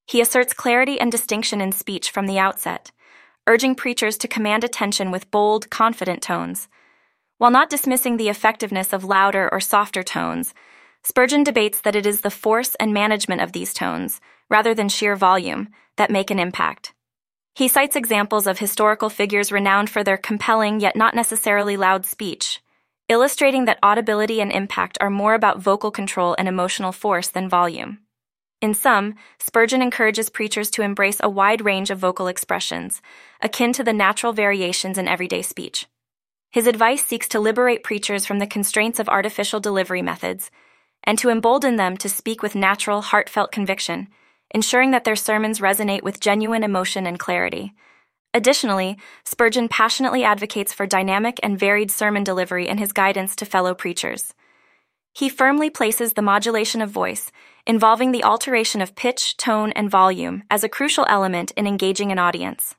He 0.06 0.20
asserts 0.20 0.54
clarity 0.54 1.00
and 1.00 1.10
distinction 1.10 1.62
in 1.62 1.72
speech 1.72 2.12
from 2.12 2.28
the 2.28 2.38
outset, 2.38 2.92
urging 3.48 3.76
preachers 3.76 4.18
to 4.18 4.28
command 4.28 4.66
attention 4.66 5.10
with 5.10 5.32
bold, 5.32 5.70
confident 5.70 6.22
tones. 6.22 6.68
While 7.38 7.52
not 7.52 7.70
dismissing 7.70 8.18
the 8.18 8.30
effectiveness 8.30 8.92
of 8.92 9.06
louder 9.06 9.48
or 9.50 9.62
softer 9.62 10.04
tones, 10.04 10.54
Spurgeon 11.04 11.46
debates 11.46 11.80
that 11.82 11.96
it 11.96 12.06
is 12.06 12.22
the 12.22 12.30
force 12.30 12.76
and 12.76 12.94
management 12.94 13.40
of 13.40 13.54
these 13.54 13.74
tones, 13.74 14.20
rather 14.50 14.74
than 14.74 14.90
sheer 14.90 15.16
volume, 15.16 15.70
that 15.96 16.12
make 16.12 16.30
an 16.30 16.40
impact. 16.40 16.94
He 17.58 17.68
cites 17.68 17.96
examples 17.96 18.46
of 18.46 18.60
historical 18.60 19.10
figures 19.10 19.52
renowned 19.52 19.90
for 19.90 20.04
their 20.04 20.16
compelling 20.16 20.80
yet 20.80 20.96
not 20.96 21.16
necessarily 21.16 21.76
loud 21.76 22.06
speech, 22.06 22.62
illustrating 23.10 23.66
that 23.66 23.80
audibility 23.82 24.40
and 24.40 24.52
impact 24.52 25.00
are 25.02 25.10
more 25.10 25.34
about 25.34 25.60
vocal 25.60 25.90
control 25.90 26.36
and 26.38 26.48
emotional 26.48 26.92
force 26.92 27.30
than 27.30 27.50
volume. 27.50 27.98
In 28.62 28.76
sum, 28.76 29.16
Spurgeon 29.40 29.82
encourages 29.82 30.30
preachers 30.30 30.70
to 30.70 30.84
embrace 30.84 31.18
a 31.20 31.32
wide 31.32 31.66
range 31.66 31.90
of 31.90 31.98
vocal 31.98 32.28
expressions, 32.28 33.02
akin 33.42 33.74
to 33.74 33.84
the 33.84 33.92
natural 33.92 34.34
variations 34.34 35.00
in 35.00 35.08
everyday 35.08 35.42
speech. 35.42 35.88
His 36.52 36.68
advice 36.68 37.04
seeks 37.04 37.28
to 37.30 37.40
liberate 37.40 37.84
preachers 37.84 38.24
from 38.24 38.38
the 38.38 38.46
constraints 38.46 39.00
of 39.00 39.10
artificial 39.10 39.60
delivery 39.60 40.04
methods 40.04 40.52
and 41.04 41.18
to 41.18 41.32
embolden 41.32 41.78
them 41.78 41.98
to 41.98 42.08
speak 42.08 42.44
with 42.44 42.54
natural, 42.54 43.02
heartfelt 43.02 43.52
conviction 43.52 44.10
ensuring 44.54 44.92
that 44.92 45.04
their 45.04 45.16
sermons 45.16 45.60
resonate 45.60 46.04
with 46.04 46.20
genuine 46.20 46.64
emotion 46.64 47.06
and 47.06 47.20
clarity. 47.20 47.74
Additionally, 48.34 48.98
Spurgeon 49.26 49.68
passionately 49.68 50.24
advocates 50.24 50.74
for 50.74 50.86
dynamic 50.86 51.40
and 51.42 51.60
varied 51.60 51.90
sermon 51.90 52.24
delivery 52.24 52.68
in 52.68 52.78
his 52.78 52.94
guidance 52.94 53.36
to 53.36 53.46
fellow 53.46 53.74
preachers. 53.74 54.34
He 55.14 55.30
firmly 55.30 55.70
places 55.70 56.14
the 56.14 56.22
modulation 56.22 56.82
of 56.82 56.92
voice, 56.92 57.32
involving 57.66 58.12
the 58.12 58.24
alteration 58.24 58.82
of 58.82 58.96
pitch, 58.96 59.36
tone, 59.38 59.72
and 59.72 59.90
volume, 59.90 60.44
as 60.52 60.64
a 60.64 60.70
crucial 60.70 61.06
element 61.10 61.52
in 61.58 61.66
engaging 61.66 62.12
an 62.12 62.20
audience. 62.20 62.76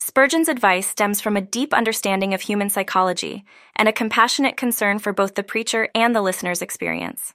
Spurgeon's 0.00 0.48
advice 0.48 0.86
stems 0.86 1.20
from 1.20 1.36
a 1.36 1.40
deep 1.40 1.74
understanding 1.74 2.32
of 2.32 2.42
human 2.42 2.70
psychology 2.70 3.44
and 3.74 3.88
a 3.88 3.92
compassionate 3.92 4.56
concern 4.56 4.98
for 4.98 5.12
both 5.12 5.34
the 5.34 5.42
preacher 5.42 5.88
and 5.94 6.14
the 6.14 6.22
listener's 6.22 6.62
experience. 6.62 7.34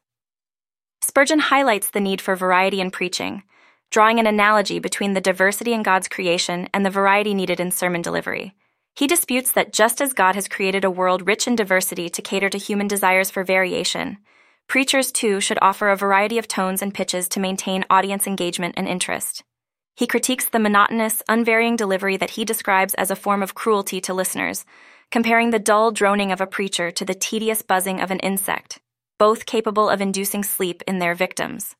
Spurgeon 1.05 1.39
highlights 1.39 1.89
the 1.89 1.99
need 1.99 2.21
for 2.21 2.33
variety 2.33 2.79
in 2.79 2.89
preaching, 2.89 3.43
drawing 3.91 4.19
an 4.19 4.25
analogy 4.25 4.79
between 4.79 5.11
the 5.11 5.19
diversity 5.19 5.73
in 5.73 5.83
God's 5.83 6.07
creation 6.07 6.69
and 6.73 6.85
the 6.85 6.89
variety 6.89 7.33
needed 7.33 7.59
in 7.59 7.71
sermon 7.71 8.01
delivery. 8.01 8.55
He 8.95 9.05
disputes 9.05 9.51
that 9.51 9.73
just 9.73 9.99
as 9.99 10.13
God 10.13 10.35
has 10.35 10.47
created 10.47 10.85
a 10.85 10.89
world 10.89 11.27
rich 11.27 11.45
in 11.45 11.57
diversity 11.57 12.07
to 12.07 12.21
cater 12.21 12.49
to 12.49 12.57
human 12.57 12.87
desires 12.87 13.29
for 13.29 13.43
variation, 13.43 14.17
preachers 14.69 15.11
too 15.11 15.41
should 15.41 15.59
offer 15.61 15.89
a 15.89 15.97
variety 15.97 16.37
of 16.37 16.47
tones 16.47 16.81
and 16.81 16.93
pitches 16.93 17.27
to 17.29 17.41
maintain 17.41 17.83
audience 17.89 18.25
engagement 18.25 18.75
and 18.77 18.87
interest. 18.87 19.43
He 19.97 20.07
critiques 20.07 20.47
the 20.47 20.57
monotonous, 20.57 21.21
unvarying 21.27 21.75
delivery 21.75 22.15
that 22.15 22.31
he 22.31 22.45
describes 22.45 22.93
as 22.93 23.11
a 23.11 23.17
form 23.17 23.43
of 23.43 23.55
cruelty 23.55 23.99
to 23.99 24.13
listeners, 24.13 24.63
comparing 25.11 25.49
the 25.49 25.59
dull 25.59 25.91
droning 25.91 26.31
of 26.31 26.39
a 26.39 26.47
preacher 26.47 26.91
to 26.91 27.03
the 27.03 27.13
tedious 27.13 27.61
buzzing 27.61 27.99
of 27.99 28.09
an 28.09 28.19
insect 28.19 28.79
both 29.17 29.45
capable 29.45 29.89
of 29.89 30.01
inducing 30.01 30.43
sleep 30.43 30.81
in 30.87 30.99
their 30.99 31.15
victims. 31.15 31.75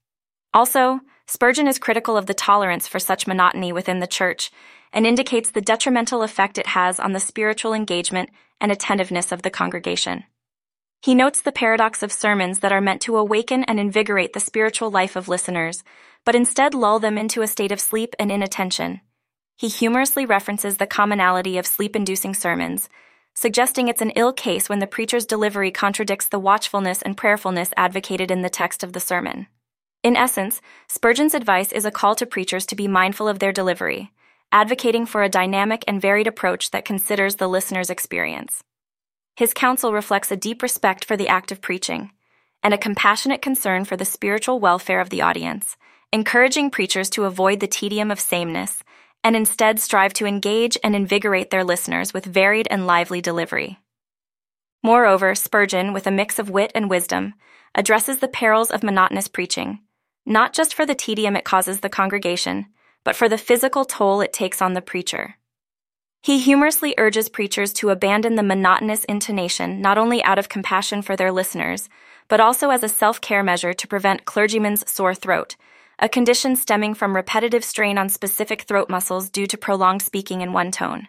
Also, 0.54 1.02
Spurgeon 1.26 1.68
is 1.68 1.80
critical 1.80 2.18
of 2.18 2.26
the 2.26 2.34
tolerance 2.34 2.88
for 2.88 3.00
such 3.00 3.28
monotony 3.28 3.72
within 3.72 4.00
the 4.00 4.08
church 4.08 4.52
and 4.92 5.08
indicates 5.08 5.50
the 5.50 5.62
detrimental 5.62 6.22
effect 6.22 6.58
it 6.58 6.68
has 6.68 7.00
on 7.00 7.14
the 7.14 7.20
spiritual 7.20 7.74
engagement 7.74 8.30
and 8.60 8.72
attentiveness 8.72 9.32
of 9.32 9.42
the 9.42 9.50
congregation. 9.50 10.26
He 11.02 11.16
notes 11.16 11.42
the 11.42 11.52
paradox 11.52 12.04
of 12.04 12.12
sermons 12.12 12.60
that 12.60 12.72
are 12.72 12.82
meant 12.82 13.02
to 13.02 13.18
awaken 13.18 13.64
and 13.66 13.80
invigorate 13.80 14.34
the 14.34 14.40
spiritual 14.40 14.92
life 14.92 15.16
of 15.16 15.28
listeners, 15.28 15.84
but 16.26 16.36
instead 16.36 16.74
lull 16.74 17.00
them 17.00 17.18
into 17.18 17.42
a 17.42 17.48
state 17.48 17.72
of 17.72 17.80
sleep 17.80 18.16
and 18.20 18.32
inattention. 18.32 19.02
He 19.58 19.68
humorously 19.68 20.26
references 20.26 20.78
the 20.78 20.88
commonality 20.88 21.58
of 21.58 21.68
sleep 21.68 21.96
inducing 21.96 22.34
sermons 22.34 22.90
suggesting 23.34 23.88
it's 23.88 24.02
an 24.02 24.12
ill 24.12 24.34
case 24.34 24.70
when 24.70 24.80
the 24.80 24.88
preacher's 24.88 25.26
delivery 25.26 25.72
contradicts 25.72 26.28
the 26.28 26.40
watchfulness 26.40 27.02
and 27.02 27.18
prayerfulness 27.18 27.72
advocated 27.76 28.30
in 28.30 28.42
the 28.42 28.50
text 28.50 28.84
of 28.84 28.94
the 28.94 29.00
sermon. 29.00 29.48
In 30.04 30.16
essence, 30.16 30.62
Spurgeon's 30.88 31.34
advice 31.34 31.72
is 31.72 31.86
a 31.86 31.92
call 31.92 32.16
to 32.16 32.26
preachers 32.26 32.66
to 32.68 32.76
be 32.76 32.88
mindful 32.88 33.28
of 33.28 33.40
their 33.40 33.52
delivery, 33.52 34.12
advocating 34.52 35.06
for 35.06 35.24
a 35.24 35.30
dynamic 35.30 35.84
and 35.88 36.02
varied 36.02 36.28
approach 36.28 36.72
that 36.72 36.86
considers 36.86 37.36
the 37.36 37.48
listener's 37.48 37.90
experience. 37.90 38.64
His 39.36 39.54
counsel 39.54 39.94
reflects 39.94 40.32
a 40.32 40.38
deep 40.38 40.62
respect 40.62 41.06
for 41.06 41.18
the 41.18 41.28
act 41.28 41.52
of 41.52 41.62
preaching 41.62 42.12
and 42.62 42.74
a 42.74 42.78
compassionate 42.78 43.42
concern 43.42 43.84
for 43.84 43.98
the 43.98 44.06
spiritual 44.06 44.60
welfare 44.60 45.02
of 45.02 45.10
the 45.10 45.22
audience, 45.22 45.76
encouraging 46.14 46.70
preachers 46.70 47.10
to 47.10 47.26
avoid 47.26 47.60
the 47.60 47.68
tedium 47.68 48.10
of 48.12 48.20
sameness 48.20 48.84
and 49.24 49.36
instead 49.36 49.80
strive 49.80 50.14
to 50.14 50.26
engage 50.26 50.78
and 50.84 50.96
invigorate 50.96 51.50
their 51.50 51.64
listeners 51.64 52.14
with 52.14 52.26
varied 52.26 52.68
and 52.70 52.86
lively 52.86 53.22
delivery. 53.22 53.80
Moreover, 54.84 55.34
Spurgeon, 55.34 55.94
with 55.94 56.06
a 56.08 56.12
mix 56.12 56.40
of 56.40 56.50
wit 56.50 56.72
and 56.76 56.90
wisdom, 56.90 57.34
addresses 57.74 58.20
the 58.20 58.28
perils 58.28 58.70
of 58.70 58.84
monotonous 58.84 59.28
preaching, 59.28 59.80
not 60.26 60.54
just 60.54 60.74
for 60.74 60.86
the 60.86 60.96
tedium 60.96 61.36
it 61.36 61.46
causes 61.46 61.80
the 61.80 61.90
congregation, 61.90 62.66
but 63.04 63.16
for 63.16 63.30
the 63.30 63.38
physical 63.38 63.86
toll 63.86 64.22
it 64.22 64.34
takes 64.34 64.62
on 64.62 64.74
the 64.74 64.82
preacher. 64.82 65.36
He 66.22 66.40
humorously 66.40 66.94
urges 66.98 67.28
preachers 67.28 67.74
to 67.74 67.90
abandon 67.90 68.36
the 68.36 68.44
monotonous 68.44 69.04
intonation 69.06 69.82
not 69.82 69.98
only 69.98 70.24
out 70.24 70.40
of 70.40 70.48
compassion 70.48 71.02
for 71.02 71.16
their 71.16 71.32
listeners, 71.32 71.90
but 72.30 72.40
also 72.40 72.70
as 72.70 72.84
a 72.84 72.90
self 72.90 73.20
care 73.20 73.44
measure 73.44 73.74
to 73.74 73.88
prevent 73.88 74.26
clergymen's 74.26 74.90
sore 74.90 75.14
throat, 75.14 75.56
a 76.04 76.10
condition 76.10 76.54
stemming 76.58 76.94
from 76.94 77.16
repetitive 77.16 77.64
strain 77.64 77.98
on 77.98 78.10
specific 78.10 78.64
throat 78.64 78.90
muscles 78.90 79.30
due 79.30 79.48
to 79.48 79.58
prolonged 79.58 80.02
speaking 80.02 80.42
in 80.42 80.52
one 80.52 80.70
tone. 80.70 81.08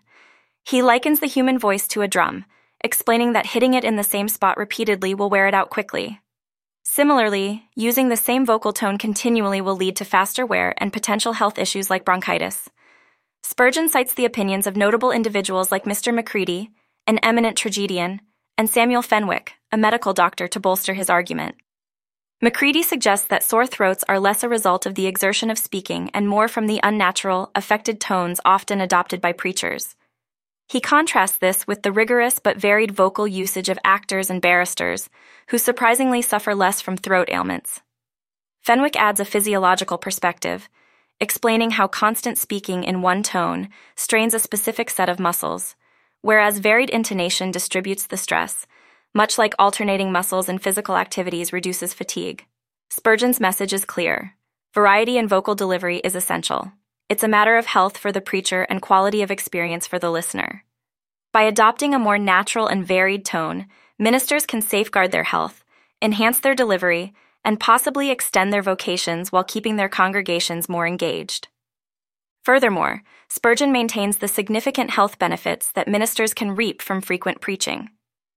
He 0.64 0.82
likens 0.82 1.18
the 1.18 1.26
human 1.26 1.58
voice 1.58 1.88
to 1.88 2.02
a 2.02 2.06
drum, 2.06 2.44
explaining 2.80 3.32
that 3.32 3.46
hitting 3.46 3.74
it 3.74 3.82
in 3.82 3.96
the 3.96 4.04
same 4.04 4.28
spot 4.28 4.56
repeatedly 4.56 5.12
will 5.12 5.28
wear 5.28 5.48
it 5.48 5.54
out 5.54 5.68
quickly. 5.68 6.20
Similarly, 6.84 7.64
using 7.74 8.08
the 8.08 8.16
same 8.16 8.46
vocal 8.46 8.72
tone 8.72 8.96
continually 8.96 9.60
will 9.60 9.74
lead 9.74 9.96
to 9.96 10.04
faster 10.04 10.46
wear 10.46 10.74
and 10.78 10.92
potential 10.92 11.32
health 11.32 11.58
issues 11.58 11.90
like 11.90 12.04
bronchitis. 12.04 12.70
Spurgeon 13.42 13.88
cites 13.88 14.14
the 14.14 14.26
opinions 14.26 14.64
of 14.64 14.76
notable 14.76 15.10
individuals 15.10 15.72
like 15.72 15.86
Mr. 15.86 16.14
Macready, 16.14 16.70
an 17.08 17.18
eminent 17.18 17.56
tragedian, 17.56 18.20
and 18.56 18.70
Samuel 18.70 19.02
Fenwick, 19.02 19.54
a 19.72 19.76
medical 19.76 20.12
doctor, 20.12 20.46
to 20.46 20.60
bolster 20.60 20.94
his 20.94 21.10
argument. 21.10 21.56
Macready 22.44 22.82
suggests 22.82 23.26
that 23.28 23.42
sore 23.42 23.66
throats 23.66 24.04
are 24.06 24.20
less 24.20 24.42
a 24.42 24.50
result 24.50 24.84
of 24.84 24.96
the 24.96 25.06
exertion 25.06 25.48
of 25.48 25.58
speaking 25.58 26.10
and 26.12 26.28
more 26.28 26.46
from 26.46 26.66
the 26.66 26.78
unnatural, 26.82 27.50
affected 27.54 27.98
tones 28.02 28.38
often 28.44 28.82
adopted 28.82 29.18
by 29.22 29.32
preachers. 29.32 29.96
He 30.68 30.78
contrasts 30.78 31.38
this 31.38 31.66
with 31.66 31.82
the 31.82 31.90
rigorous 31.90 32.40
but 32.40 32.58
varied 32.58 32.90
vocal 32.90 33.26
usage 33.26 33.70
of 33.70 33.78
actors 33.82 34.28
and 34.28 34.42
barristers, 34.42 35.08
who 35.48 35.56
surprisingly 35.56 36.20
suffer 36.20 36.54
less 36.54 36.82
from 36.82 36.98
throat 36.98 37.30
ailments. 37.30 37.80
Fenwick 38.60 38.94
adds 38.94 39.20
a 39.20 39.24
physiological 39.24 39.96
perspective, 39.96 40.68
explaining 41.20 41.70
how 41.70 41.86
constant 41.86 42.36
speaking 42.36 42.84
in 42.84 43.00
one 43.00 43.22
tone 43.22 43.70
strains 43.96 44.34
a 44.34 44.38
specific 44.38 44.90
set 44.90 45.08
of 45.08 45.18
muscles, 45.18 45.76
whereas 46.20 46.58
varied 46.58 46.90
intonation 46.90 47.50
distributes 47.50 48.06
the 48.06 48.18
stress, 48.18 48.66
much 49.14 49.38
like 49.38 49.54
alternating 49.58 50.10
muscles 50.10 50.48
and 50.48 50.60
physical 50.60 50.96
activities 50.96 51.52
reduces 51.52 51.94
fatigue. 51.94 52.44
Spurgeon's 52.90 53.40
message 53.40 53.72
is 53.72 53.84
clear. 53.84 54.34
Variety 54.74 55.16
in 55.16 55.28
vocal 55.28 55.54
delivery 55.54 55.98
is 55.98 56.16
essential. 56.16 56.72
It's 57.08 57.22
a 57.22 57.28
matter 57.28 57.56
of 57.56 57.66
health 57.66 57.96
for 57.96 58.10
the 58.10 58.20
preacher 58.20 58.62
and 58.62 58.82
quality 58.82 59.22
of 59.22 59.30
experience 59.30 59.86
for 59.86 59.98
the 59.98 60.10
listener. 60.10 60.64
By 61.32 61.42
adopting 61.42 61.94
a 61.94 61.98
more 61.98 62.18
natural 62.18 62.66
and 62.66 62.86
varied 62.86 63.24
tone, 63.24 63.66
ministers 63.98 64.46
can 64.46 64.60
safeguard 64.60 65.12
their 65.12 65.24
health, 65.24 65.64
enhance 66.02 66.40
their 66.40 66.54
delivery, 66.54 67.12
and 67.44 67.60
possibly 67.60 68.10
extend 68.10 68.52
their 68.52 68.62
vocations 68.62 69.30
while 69.30 69.44
keeping 69.44 69.76
their 69.76 69.88
congregations 69.88 70.68
more 70.68 70.86
engaged. 70.86 71.48
Furthermore, 72.42 73.02
Spurgeon 73.28 73.72
maintains 73.72 74.18
the 74.18 74.28
significant 74.28 74.90
health 74.90 75.18
benefits 75.18 75.70
that 75.72 75.88
ministers 75.88 76.34
can 76.34 76.54
reap 76.54 76.82
from 76.82 77.00
frequent 77.00 77.40
preaching. 77.40 77.90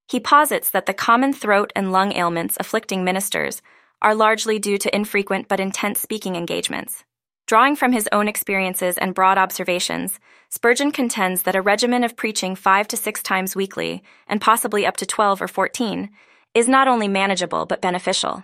He 0.08 0.20
posits 0.20 0.70
that 0.70 0.86
the 0.86 0.93
common 0.93 1.34
throat 1.34 1.74
and 1.76 1.91
lung 1.91 2.13
ailments 2.13 2.58
afflicting 2.60 3.04
ministers 3.04 3.62
are 4.02 4.15
largely 4.15 4.58
due 4.58 4.78
to 4.78 4.96
infrequent 4.96 5.48
but 5.48 5.60
intense 5.60 6.00
speaking 6.00 6.36
engagements. 6.36 7.04
Drawing 7.46 7.76
from 7.76 7.91
his 7.91 8.10
own 8.12 8.28
experiences 8.28 8.98
and 8.98 9.15
broad 9.15 9.38
observations, 9.38 10.20
Spurgeon 10.50 10.91
contends 10.91 11.43
that 11.43 11.56
a 11.56 11.62
regimen 11.62 12.04
of 12.04 12.15
preaching 12.15 12.56
five 12.56 12.88
to 12.89 12.98
six 12.98 13.22
times 13.24 13.56
weekly, 13.56 14.04
and 14.28 14.41
possibly 14.41 14.86
up 14.86 14.98
to 14.98 15.06
12 15.06 15.41
or 15.41 15.48
14, 15.48 16.10
is 16.54 16.67
not 16.67 16.88
only 16.88 17.08
manageable 17.08 17.65
but 17.65 17.82
beneficial. 17.82 18.43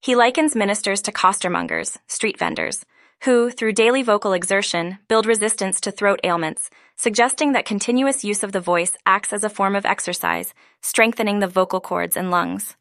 He 0.00 0.14
likens 0.14 0.54
ministers 0.54 1.00
to 1.02 1.12
costermongers, 1.12 1.96
street 2.06 2.38
vendors, 2.38 2.84
who, 3.24 3.50
through 3.50 3.72
daily 3.72 4.02
vocal 4.02 4.32
exertion, 4.32 4.98
build 5.08 5.26
resistance 5.26 5.80
to 5.80 5.90
throat 5.90 6.20
ailments, 6.24 6.68
suggesting 6.96 7.52
that 7.52 7.64
continuous 7.64 8.22
use 8.22 8.42
of 8.42 8.52
the 8.52 8.60
voice 8.60 8.96
acts 9.06 9.32
as 9.32 9.44
a 9.44 9.50
form 9.50 9.74
of 9.74 9.86
exercise, 9.86 10.52
strengthening 10.82 11.40
the 11.40 11.46
vocal 11.46 11.80
cords 11.80 12.16
and 12.16 12.30
lungs. 12.30 12.76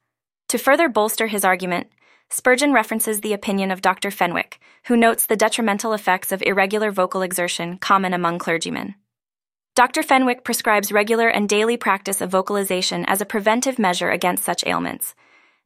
To 0.49 0.57
further 0.57 0.89
bolster 0.89 1.27
his 1.27 1.45
argument, 1.45 1.87
Spurgeon 2.29 2.73
references 2.73 3.21
the 3.21 3.33
opinion 3.33 3.71
of 3.71 3.81
Dr. 3.81 4.11
Fenwick, 4.11 4.59
who 4.85 4.97
notes 4.97 5.27
the 5.27 5.35
detrimental 5.35 5.93
effects 5.93 6.31
of 6.31 6.41
irregular 6.41 6.91
vocal 6.91 7.21
exertion 7.21 7.77
common 7.77 8.13
among 8.13 8.39
clergymen. 8.39 8.95
Dr. 9.75 10.03
Fenwick 10.03 10.43
prescribes 10.43 10.91
regular 10.91 11.29
and 11.29 11.47
daily 11.47 11.77
practice 11.77 12.21
of 12.21 12.31
vocalization 12.31 13.05
as 13.05 13.21
a 13.21 13.25
preventive 13.25 13.79
measure 13.79 14.09
against 14.09 14.43
such 14.43 14.65
ailments. 14.65 15.15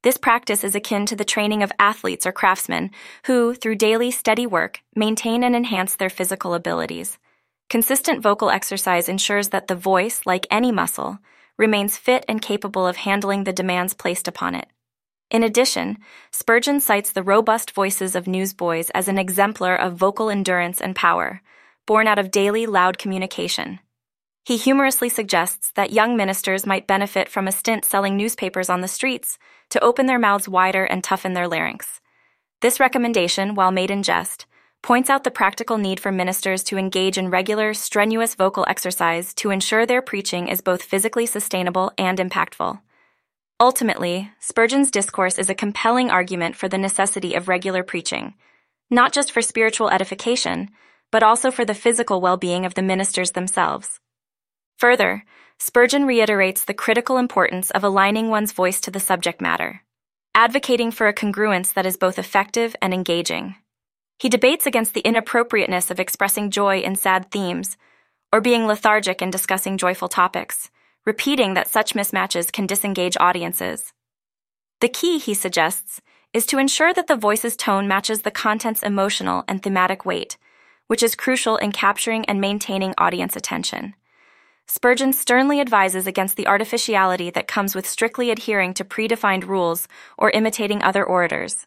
This 0.03 0.17
practice 0.17 0.63
is 0.63 0.75
akin 0.75 1.05
to 1.07 1.15
the 1.15 1.25
training 1.25 1.63
of 1.63 1.71
athletes 1.79 2.25
or 2.25 2.31
craftsmen 2.31 2.91
who, 3.25 3.53
through 3.55 3.75
daily, 3.75 4.11
steady 4.11 4.45
work, 4.45 4.81
maintain 4.95 5.43
and 5.43 5.55
enhance 5.55 5.95
their 5.95 6.09
physical 6.09 6.53
abilities. 6.53 7.17
Consistent 7.69 8.21
vocal 8.21 8.49
exercise 8.49 9.09
ensures 9.09 9.49
that 9.49 9.67
the 9.67 9.75
voice, 9.75 10.21
like 10.25 10.47
any 10.49 10.71
muscle, 10.71 11.19
remains 11.57 11.97
fit 11.97 12.23
and 12.29 12.41
capable 12.41 12.87
of 12.87 12.97
handling 12.97 13.43
the 13.43 13.51
demands 13.51 13.93
placed 13.93 14.27
upon 14.27 14.55
it. 14.55 14.67
In 15.29 15.43
addition, 15.43 15.97
Spurgeon 16.31 16.79
cites 16.79 17.11
the 17.11 17.23
robust 17.23 17.71
voices 17.71 18.15
of 18.15 18.27
newsboys 18.27 18.89
as 18.91 19.09
an 19.09 19.17
exemplar 19.17 19.75
of 19.75 19.95
vocal 19.95 20.29
endurance 20.29 20.79
and 20.79 20.95
power, 20.95 21.41
born 21.85 22.07
out 22.07 22.19
of 22.19 22.31
daily 22.31 22.65
loud 22.65 22.97
communication. 22.97 23.79
He 24.45 24.55
humorously 24.55 25.09
suggests 25.09 25.71
that 25.71 25.91
young 25.91 26.15
ministers 26.15 26.65
might 26.65 26.87
benefit 26.87 27.27
from 27.27 27.49
a 27.49 27.51
stint 27.51 27.83
selling 27.83 28.15
newspapers 28.15 28.69
on 28.69 28.79
the 28.79 28.87
streets 28.87 29.37
to 29.69 29.83
open 29.83 30.05
their 30.05 30.19
mouths 30.19 30.47
wider 30.47 30.85
and 30.85 31.03
toughen 31.03 31.33
their 31.33 31.47
larynx. 31.47 32.01
This 32.61 32.79
recommendation, 32.79 33.55
while 33.55 33.71
made 33.71 33.91
in 33.91 34.03
jest, 34.03 34.45
points 34.81 35.09
out 35.09 35.23
the 35.23 35.31
practical 35.31 35.77
need 35.77 35.99
for 35.99 36.11
ministers 36.11 36.63
to 36.63 36.77
engage 36.77 37.17
in 37.17 37.29
regular, 37.29 37.73
strenuous 37.73 38.35
vocal 38.35 38.65
exercise 38.67 39.33
to 39.35 39.51
ensure 39.51 39.85
their 39.85 40.01
preaching 40.01 40.47
is 40.47 40.61
both 40.61 40.81
physically 40.81 41.25
sustainable 41.25 41.91
and 41.97 42.19
impactful. 42.19 42.79
Ultimately, 43.59 44.31
Spurgeon's 44.39 44.91
discourse 44.91 45.39
is 45.39 45.49
a 45.49 45.55
compelling 45.55 46.11
argument 46.11 46.55
for 46.55 46.69
the 46.69 46.77
necessity 46.77 47.33
of 47.33 47.47
regular 47.47 47.83
preaching, 47.83 48.35
not 48.89 49.11
just 49.11 49.31
for 49.31 49.41
spiritual 49.41 49.89
edification, 49.89 50.69
but 51.11 51.23
also 51.23 51.51
for 51.51 51.65
the 51.65 51.73
physical 51.73 52.21
well 52.21 52.37
being 52.37 52.65
of 52.65 52.75
the 52.75 52.81
ministers 52.81 53.31
themselves. 53.31 53.99
Further, 54.77 55.23
Spurgeon 55.59 56.05
reiterates 56.05 56.63
the 56.63 56.73
critical 56.73 57.17
importance 57.17 57.71
of 57.71 57.83
aligning 57.83 58.29
one's 58.29 58.51
voice 58.51 58.79
to 58.81 58.91
the 58.91 58.99
subject 58.99 59.41
matter, 59.41 59.81
advocating 60.35 60.91
for 60.91 61.07
a 61.07 61.13
congruence 61.13 61.73
that 61.73 61.85
is 61.85 61.97
both 61.97 62.19
effective 62.19 62.75
and 62.81 62.93
engaging. 62.93 63.55
He 64.19 64.29
debates 64.29 64.65
against 64.65 64.93
the 64.93 65.01
inappropriateness 65.01 65.91
of 65.91 65.99
expressing 65.99 66.51
joy 66.51 66.79
in 66.79 66.95
sad 66.95 67.31
themes, 67.31 67.77
or 68.31 68.41
being 68.41 68.67
lethargic 68.67 69.21
in 69.21 69.31
discussing 69.31 69.77
joyful 69.77 70.07
topics 70.07 70.69
repeating 71.07 71.53
that 71.53 71.69
such 71.69 71.93
mismatches 71.93 72.51
can 72.51 72.67
disengage 72.67 73.15
audiences. 73.17 73.93
The 74.81 74.89
key, 74.89 75.17
he 75.17 75.33
suggests, 75.33 76.01
is 76.33 76.45
to 76.47 76.59
ensure 76.59 76.93
that 76.93 77.07
the 77.07 77.15
voice's 77.15 77.55
tone 77.55 77.87
matches 77.87 78.21
the 78.21 78.29
content's 78.29 78.83
emotional 78.83 79.45
and 79.47 79.63
thematic 79.63 80.05
weight, 80.05 80.37
which 80.87 81.01
is 81.01 81.15
crucial 81.15 81.55
in 81.55 81.71
capturing 81.71 82.25
and 82.25 82.41
maintaining 82.41 82.93
audience 82.97 83.37
attention. 83.37 83.95
Spurgeon 84.69 85.13
sternly 85.13 85.61
advises 85.61 86.07
against 86.07 86.35
the 86.35 86.45
artificiality 86.45 87.29
that 87.29 87.47
comes 87.47 87.73
with 87.73 87.87
strictly 87.87 88.31
adhering 88.31 88.73
to 88.73 88.83
predefined 88.83 89.47
rules 89.47 89.87
or 90.17 90.29
imitating 90.31 90.83
other 90.83 91.05
orators. 91.05 91.65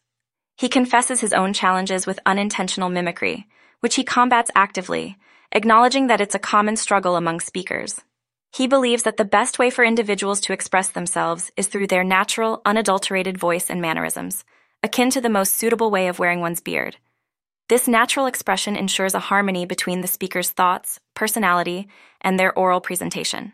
He 0.58 0.68
confesses 0.68 1.22
his 1.22 1.32
own 1.32 1.54
challenges 1.54 2.06
with 2.06 2.20
unintentional 2.26 2.90
mimicry, 2.90 3.46
which 3.80 3.94
he 3.94 4.04
combats 4.04 4.50
actively, 4.54 5.16
acknowledging 5.50 6.08
that 6.08 6.20
it's 6.20 6.34
a 6.34 6.38
common 6.38 6.76
struggle 6.76 7.16
among 7.16 7.40
speakers. 7.40 8.02
He 8.52 8.66
believes 8.66 9.04
that 9.04 9.16
the 9.16 9.24
best 9.24 9.58
way 9.58 9.70
for 9.70 9.82
individuals 9.82 10.40
to 10.42 10.52
express 10.52 10.88
themselves 10.88 11.50
is 11.56 11.68
through 11.68 11.86
their 11.86 12.04
natural, 12.04 12.60
unadulterated 12.66 13.38
voice 13.38 13.70
and 13.70 13.80
mannerisms, 13.80 14.44
akin 14.82 15.08
to 15.10 15.22
the 15.22 15.30
most 15.30 15.54
suitable 15.54 15.90
way 15.90 16.08
of 16.08 16.18
wearing 16.18 16.40
one's 16.40 16.60
beard. 16.60 16.98
This 17.70 17.86
natural 17.86 18.26
expression 18.26 18.74
ensures 18.74 19.14
a 19.14 19.20
harmony 19.20 19.64
between 19.64 20.00
the 20.00 20.08
speaker's 20.08 20.50
thoughts, 20.50 20.98
personality, 21.14 21.88
and 22.20 22.38
their 22.38 22.56
oral 22.58 22.80
presentation. 22.80 23.52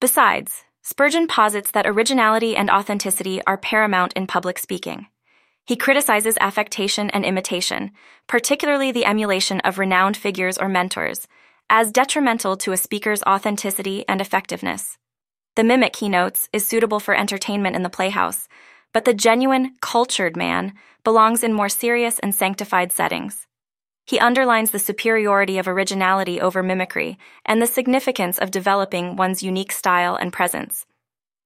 Besides, 0.00 0.64
Spurgeon 0.82 1.26
posits 1.26 1.70
that 1.72 1.86
originality 1.86 2.56
and 2.56 2.70
authenticity 2.70 3.42
are 3.46 3.58
paramount 3.58 4.14
in 4.14 4.26
public 4.26 4.58
speaking. 4.58 5.06
He 5.66 5.76
criticizes 5.76 6.38
affectation 6.40 7.10
and 7.10 7.24
imitation, 7.24 7.90
particularly 8.26 8.90
the 8.90 9.04
emulation 9.04 9.60
of 9.60 9.78
renowned 9.78 10.16
figures 10.16 10.56
or 10.56 10.68
mentors, 10.68 11.28
as 11.68 11.92
detrimental 11.92 12.56
to 12.56 12.72
a 12.72 12.76
speaker's 12.76 13.22
authenticity 13.24 14.04
and 14.08 14.20
effectiveness. 14.20 14.98
The 15.54 15.64
mimic, 15.64 15.96
he 15.96 16.08
notes, 16.08 16.48
is 16.52 16.66
suitable 16.66 16.98
for 16.98 17.14
entertainment 17.14 17.76
in 17.76 17.82
the 17.82 17.90
playhouse, 17.90 18.48
but 18.92 19.04
the 19.04 19.14
genuine, 19.14 19.76
cultured 19.80 20.36
man 20.36 20.72
belongs 21.04 21.44
in 21.44 21.52
more 21.52 21.68
serious 21.68 22.18
and 22.18 22.34
sanctified 22.34 22.90
settings. 22.90 23.46
He 24.10 24.18
underlines 24.18 24.72
the 24.72 24.80
superiority 24.80 25.56
of 25.58 25.68
originality 25.68 26.40
over 26.40 26.64
mimicry 26.64 27.16
and 27.46 27.62
the 27.62 27.66
significance 27.68 28.38
of 28.38 28.50
developing 28.50 29.14
one's 29.14 29.40
unique 29.40 29.70
style 29.70 30.16
and 30.16 30.32
presence. 30.32 30.84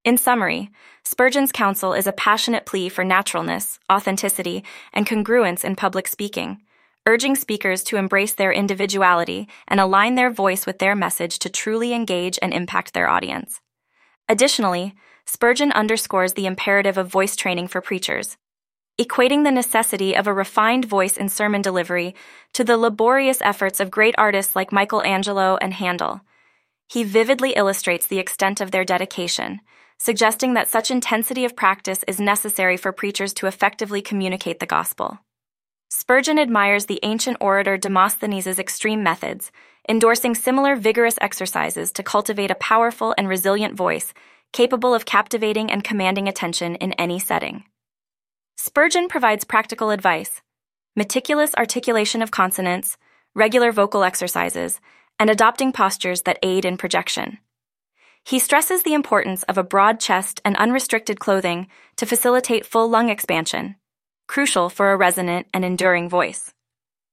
In 0.02 0.16
summary, 0.16 0.70
Spurgeon's 1.04 1.52
counsel 1.52 1.92
is 1.92 2.06
a 2.06 2.12
passionate 2.12 2.64
plea 2.64 2.88
for 2.88 3.04
naturalness, 3.04 3.78
authenticity, 3.92 4.64
and 4.94 5.06
congruence 5.06 5.62
in 5.62 5.76
public 5.76 6.08
speaking 6.08 6.62
urging 7.06 7.36
speakers 7.36 7.84
to 7.84 7.98
embrace 7.98 8.32
their 8.32 8.50
individuality 8.50 9.46
and 9.68 9.78
align 9.78 10.14
their 10.14 10.30
voice 10.30 10.64
with 10.64 10.78
their 10.78 10.96
message 10.96 11.38
to 11.40 11.50
truly 11.50 11.92
engage 11.92 12.38
and 12.40 12.54
impact 12.54 12.94
their 12.94 13.10
audience. 13.10 13.60
Additionally, 14.26 14.94
Spurgeon 15.26 15.70
underscores 15.72 16.32
the 16.32 16.46
imperative 16.46 16.96
of 16.96 17.08
voice 17.08 17.36
training 17.36 17.68
for 17.68 17.82
preachers, 17.82 18.38
equating 18.98 19.42
the 19.42 19.50
necessity 19.50 20.14
of 20.14 20.26
a 20.26 20.32
refined 20.32 20.84
voice 20.84 21.16
in 21.16 21.28
sermon 21.28 21.60
delivery 21.60 22.14
to 22.52 22.62
the 22.62 22.76
laborious 22.76 23.42
efforts 23.42 23.80
of 23.80 23.90
great 23.90 24.14
artists 24.16 24.54
like 24.54 24.72
Michelangelo 24.72 25.56
and 25.56 25.74
Handel. 25.74 26.20
He 26.86 27.02
vividly 27.02 27.52
illustrates 27.52 28.06
the 28.06 28.18
extent 28.18 28.60
of 28.60 28.70
their 28.70 28.84
dedication, 28.84 29.60
suggesting 29.98 30.54
that 30.54 30.68
such 30.68 30.90
intensity 30.90 31.44
of 31.44 31.56
practice 31.56 32.04
is 32.06 32.20
necessary 32.20 32.76
for 32.76 32.92
preachers 32.92 33.34
to 33.34 33.46
effectively 33.46 34.00
communicate 34.00 34.60
the 34.60 34.66
gospel. 34.66 35.18
Spurgeon 35.88 36.38
admires 36.38 36.86
the 36.86 37.00
ancient 37.02 37.36
orator 37.40 37.76
Demosthenes' 37.76 38.58
extreme 38.58 39.02
methods, 39.02 39.50
endorsing 39.88 40.34
similar 40.34 40.76
vigorous 40.76 41.18
exercises 41.20 41.90
to 41.92 42.02
cultivate 42.02 42.50
a 42.50 42.56
powerful 42.56 43.14
and 43.18 43.28
resilient 43.28 43.74
voice 43.74 44.12
capable 44.52 44.94
of 44.94 45.04
captivating 45.04 45.70
and 45.70 45.82
commanding 45.82 46.28
attention 46.28 46.76
in 46.76 46.92
any 46.92 47.18
setting. 47.18 47.64
Spurgeon 48.56 49.08
provides 49.08 49.44
practical 49.44 49.90
advice 49.90 50.40
meticulous 50.96 51.54
articulation 51.56 52.22
of 52.22 52.30
consonants, 52.30 52.96
regular 53.34 53.72
vocal 53.72 54.04
exercises, 54.04 54.80
and 55.18 55.28
adopting 55.28 55.72
postures 55.72 56.22
that 56.22 56.38
aid 56.42 56.64
in 56.64 56.76
projection. 56.76 57.38
He 58.24 58.38
stresses 58.38 58.84
the 58.84 58.94
importance 58.94 59.42
of 59.44 59.58
a 59.58 59.64
broad 59.64 59.98
chest 59.98 60.40
and 60.44 60.56
unrestricted 60.56 61.18
clothing 61.18 61.66
to 61.96 62.06
facilitate 62.06 62.64
full 62.64 62.88
lung 62.88 63.08
expansion 63.10 63.76
crucial 64.26 64.70
for 64.70 64.90
a 64.90 64.96
resonant 64.96 65.46
and 65.52 65.64
enduring 65.64 66.08
voice. 66.08 66.54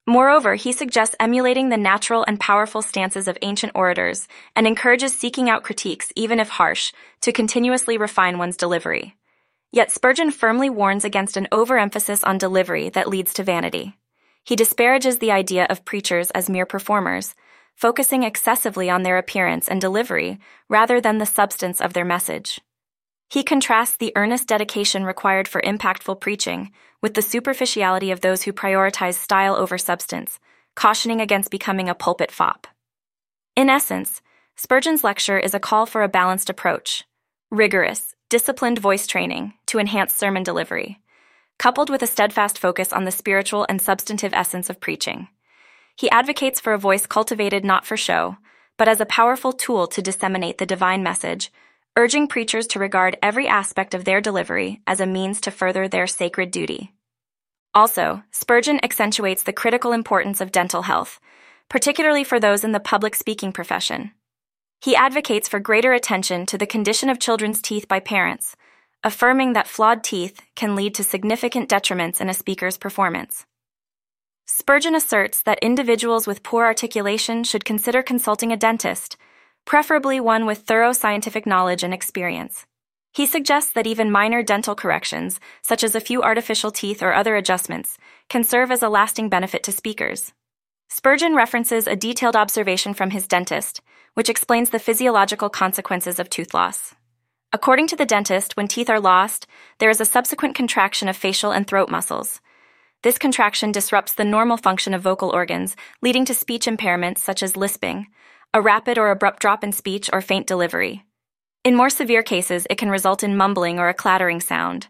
Moreover, 0.07 0.55
he 0.55 0.71
suggests 0.71 1.15
emulating 1.19 1.69
the 1.69 1.77
natural 1.77 2.23
and 2.27 2.39
powerful 2.39 2.81
stances 2.81 3.27
of 3.27 3.37
ancient 3.41 3.73
orators 3.75 4.27
and 4.55 4.65
encourages 4.65 5.13
seeking 5.13 5.49
out 5.49 5.63
critiques, 5.63 6.11
even 6.15 6.39
if 6.39 6.49
harsh, 6.49 6.93
to 7.21 7.31
continuously 7.31 7.97
refine 7.97 8.37
one's 8.37 8.57
delivery. 8.57 9.15
Yet 9.71 9.91
Spurgeon 9.91 10.31
firmly 10.31 10.69
warns 10.69 11.05
against 11.05 11.37
an 11.37 11.47
overemphasis 11.51 12.23
on 12.23 12.37
delivery 12.37 12.89
that 12.89 13.07
leads 13.07 13.33
to 13.35 13.43
vanity. 13.43 13.97
He 14.43 14.55
disparages 14.55 15.19
the 15.19 15.31
idea 15.31 15.65
of 15.69 15.85
preachers 15.85 16.29
as 16.31 16.49
mere 16.49 16.65
performers, 16.65 17.35
focusing 17.75 18.23
excessively 18.23 18.89
on 18.89 19.03
their 19.03 19.17
appearance 19.17 19.69
and 19.69 19.79
delivery 19.79 20.39
rather 20.67 20.99
than 20.99 21.19
the 21.19 21.25
substance 21.25 21.79
of 21.79 21.93
their 21.93 22.03
message. 22.03 22.59
He 23.29 23.43
contrasts 23.43 23.95
the 23.95 24.11
earnest 24.17 24.47
dedication 24.47 25.05
required 25.05 25.47
for 25.47 25.61
impactful 25.61 26.19
preaching 26.19 26.71
with 27.01 27.13
the 27.13 27.21
superficiality 27.21 28.11
of 28.11 28.19
those 28.19 28.43
who 28.43 28.51
prioritize 28.51 29.13
style 29.13 29.55
over 29.55 29.77
substance, 29.77 30.37
cautioning 30.75 31.21
against 31.21 31.49
becoming 31.49 31.87
a 31.87 31.95
pulpit 31.95 32.29
fop. 32.29 32.67
In 33.55 33.69
essence, 33.69 34.21
Spurgeon's 34.57 35.03
lecture 35.03 35.39
is 35.39 35.53
a 35.53 35.59
call 35.61 35.85
for 35.85 36.03
a 36.03 36.09
balanced 36.09 36.49
approach, 36.49 37.05
rigorous, 37.51 38.15
disciplined 38.29 38.79
voice 38.79 39.05
training 39.05 39.53
to 39.65 39.77
enhance 39.77 40.13
sermon 40.13 40.41
delivery, 40.41 41.01
coupled 41.59 41.89
with 41.89 42.01
a 42.01 42.07
steadfast 42.07 42.57
focus 42.57 42.93
on 42.93 43.03
the 43.03 43.11
spiritual 43.11 43.65
and 43.67 43.81
substantive 43.81 44.33
essence 44.33 44.69
of 44.69 44.79
preaching. 44.79 45.27
He 45.97 46.09
advocates 46.09 46.61
for 46.61 46.71
a 46.71 46.79
voice 46.79 47.05
cultivated 47.05 47.65
not 47.65 47.85
for 47.85 47.97
show, 47.97 48.37
but 48.77 48.87
as 48.87 49.01
a 49.01 49.05
powerful 49.05 49.51
tool 49.51 49.85
to 49.87 50.01
disseminate 50.01 50.59
the 50.59 50.65
divine 50.65 51.03
message, 51.03 51.51
urging 51.97 52.25
preachers 52.25 52.65
to 52.67 52.79
regard 52.79 53.17
every 53.21 53.49
aspect 53.49 53.93
of 53.93 54.05
their 54.05 54.21
delivery 54.21 54.81
as 54.87 55.01
a 55.01 55.05
means 55.05 55.41
to 55.41 55.51
further 55.51 55.89
their 55.89 56.07
sacred 56.07 56.51
duty. 56.51 56.93
Also, 57.73 58.23
Spurgeon 58.31 58.79
accentuates 58.81 59.43
the 59.43 59.53
critical 59.53 59.91
importance 59.91 60.39
of 60.39 60.53
dental 60.53 60.83
health, 60.83 61.19
particularly 61.69 62.23
for 62.23 62.39
those 62.39 62.63
in 62.63 62.71
the 62.71 62.79
public 62.79 63.13
speaking 63.13 63.51
profession. 63.51 64.11
He 64.81 64.95
advocates 64.95 65.47
for 65.47 65.59
greater 65.59 65.93
attention 65.93 66.47
to 66.47 66.57
the 66.57 66.65
condition 66.65 67.07
of 67.09 67.19
children's 67.19 67.61
teeth 67.61 67.87
by 67.87 67.99
parents, 67.99 68.55
affirming 69.03 69.53
that 69.53 69.67
flawed 69.67 70.03
teeth 70.03 70.41
can 70.55 70.75
lead 70.75 70.95
to 70.95 71.03
significant 71.03 71.69
detriments 71.69 72.19
in 72.19 72.29
a 72.29 72.33
speaker's 72.33 72.77
performance. 72.79 73.45
Spurgeon 74.47 74.95
asserts 74.95 75.43
that 75.43 75.59
individuals 75.61 76.25
with 76.25 76.41
poor 76.41 76.65
articulation 76.65 77.43
should 77.43 77.63
consider 77.63 78.01
consulting 78.01 78.51
a 78.51 78.57
dentist, 78.57 79.17
preferably 79.65 80.19
one 80.19 80.47
with 80.47 80.59
thorough 80.59 80.93
scientific 80.93 81.45
knowledge 81.45 81.83
and 81.83 81.93
experience. 81.93 82.65
He 83.13 83.27
suggests 83.27 83.71
that 83.73 83.85
even 83.85 84.11
minor 84.11 84.41
dental 84.41 84.73
corrections, 84.73 85.39
such 85.61 85.83
as 85.83 85.93
a 85.93 86.01
few 86.01 86.23
artificial 86.23 86.71
teeth 86.71 87.03
or 87.03 87.13
other 87.13 87.35
adjustments, 87.35 87.99
can 88.29 88.43
serve 88.43 88.71
as 88.71 88.81
a 88.81 88.89
lasting 88.89 89.29
benefit 89.29 89.61
to 89.63 89.71
speakers. 89.71 90.33
Spurgeon 90.89 91.35
references 91.35 91.87
a 91.87 91.95
detailed 91.95 92.35
observation 92.35 92.93
from 92.93 93.11
his 93.11 93.27
dentist, 93.27 93.81
which 94.13 94.29
explains 94.29 94.69
the 94.69 94.79
physiological 94.79 95.49
consequences 95.49 96.19
of 96.19 96.29
tooth 96.29 96.53
loss. 96.53 96.95
According 97.53 97.87
to 97.87 97.95
the 97.95 98.05
dentist, 98.05 98.55
when 98.55 98.67
teeth 98.67 98.89
are 98.89 98.99
lost, 98.99 99.45
there 99.79 99.89
is 99.89 99.99
a 99.99 100.05
subsequent 100.05 100.55
contraction 100.55 101.09
of 101.09 101.17
facial 101.17 101.51
and 101.51 101.67
throat 101.67 101.89
muscles. 101.89 102.39
This 103.03 103.17
contraction 103.17 103.71
disrupts 103.71 104.13
the 104.13 104.23
normal 104.23 104.57
function 104.57 104.93
of 104.93 105.01
vocal 105.01 105.29
organs, 105.29 105.75
leading 106.01 106.23
to 106.25 106.33
speech 106.33 106.65
impairments 106.65 107.17
such 107.17 107.41
as 107.43 107.57
lisping, 107.57 108.07
a 108.53 108.61
rapid 108.61 108.97
or 108.97 109.11
abrupt 109.11 109.41
drop 109.41 109.63
in 109.63 109.71
speech, 109.71 110.09
or 110.13 110.21
faint 110.21 110.47
delivery. 110.47 111.03
In 111.63 111.75
more 111.75 111.89
severe 111.89 112.23
cases, 112.23 112.65
it 112.69 112.77
can 112.77 112.89
result 112.89 113.23
in 113.23 113.37
mumbling 113.37 113.79
or 113.79 113.89
a 113.89 113.93
clattering 113.93 114.39
sound. 114.39 114.87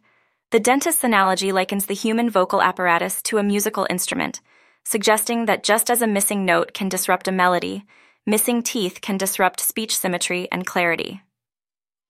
The 0.52 0.60
dentist's 0.60 1.04
analogy 1.04 1.52
likens 1.52 1.86
the 1.86 1.94
human 1.94 2.30
vocal 2.30 2.62
apparatus 2.62 3.22
to 3.24 3.38
a 3.38 3.44
musical 3.44 3.88
instrument, 3.90 4.42
suggesting 4.84 5.46
that 5.46 5.64
just 5.64 5.90
as 5.90 6.02
a 6.02 6.08
missing 6.08 6.46
note 6.46 6.74
can 6.74 6.90
disrupt 6.90 7.28
a 7.28 7.32
melody, 7.32 7.86
missing 8.26 8.62
teeth 8.62 9.02
can 9.02 9.18
disrupt 9.18 9.60
speech 9.60 9.98
symmetry 9.98 10.48
and 10.52 10.66
clarity. 10.66 11.22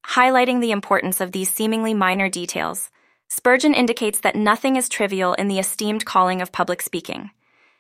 Highlighting 0.08 0.60
the 0.60 0.72
importance 0.72 1.22
of 1.22 1.32
these 1.32 1.50
seemingly 1.50 1.94
minor 1.94 2.30
details, 2.30 2.90
Spurgeon 3.30 3.74
indicates 3.74 4.20
that 4.20 4.36
nothing 4.36 4.76
is 4.76 4.90
trivial 4.90 5.34
in 5.36 5.48
the 5.48 5.60
esteemed 5.60 6.06
calling 6.06 6.42
of 6.42 6.52
public 6.52 6.82
speaking. 6.82 7.32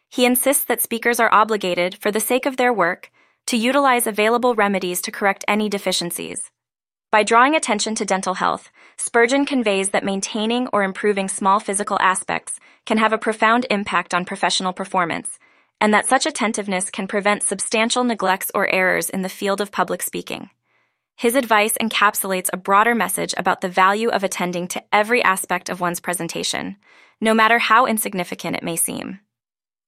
He 0.07 0.25
insists 0.25 0.63
that 0.65 0.81
speakers 0.81 1.19
are 1.19 1.33
obligated, 1.33 1.97
for 1.97 2.11
the 2.11 2.19
sake 2.19 2.45
of 2.45 2.57
their 2.57 2.71
work, 2.71 3.11
to 3.47 3.57
utilize 3.57 4.07
available 4.07 4.55
remedies 4.55 5.01
to 5.01 5.11
correct 5.11 5.43
any 5.47 5.67
deficiencies. 5.67 6.51
By 7.11 7.23
drawing 7.23 7.55
attention 7.55 7.95
to 7.95 8.05
dental 8.05 8.35
health, 8.35 8.71
Spurgeon 8.97 9.45
conveys 9.45 9.89
that 9.89 10.05
maintaining 10.05 10.67
or 10.67 10.83
improving 10.83 11.27
small 11.27 11.59
physical 11.59 11.97
aspects 11.99 12.59
can 12.85 12.97
have 12.97 13.11
a 13.11 13.17
profound 13.17 13.65
impact 13.69 14.13
on 14.13 14.23
professional 14.23 14.71
performance, 14.71 15.37
and 15.81 15.93
that 15.93 16.07
such 16.07 16.27
attentiveness 16.27 16.91
can 16.91 17.07
prevent 17.07 17.43
substantial 17.43 18.03
neglects 18.03 18.51
or 18.53 18.73
errors 18.73 19.09
in 19.09 19.23
the 19.23 19.29
field 19.29 19.59
of 19.59 19.71
public 19.71 20.03
speaking. 20.03 20.51
His 21.17 21.35
advice 21.35 21.75
encapsulates 21.81 22.49
a 22.53 22.57
broader 22.57 22.95
message 22.95 23.33
about 23.35 23.61
the 23.61 23.67
value 23.67 24.09
of 24.09 24.23
attending 24.23 24.67
to 24.69 24.83
every 24.93 25.23
aspect 25.23 25.69
of 25.69 25.81
one's 25.81 25.99
presentation, 25.99 26.77
no 27.19 27.33
matter 27.33 27.59
how 27.59 27.85
insignificant 27.87 28.55
it 28.55 28.63
may 28.63 28.75
seem. 28.75 29.19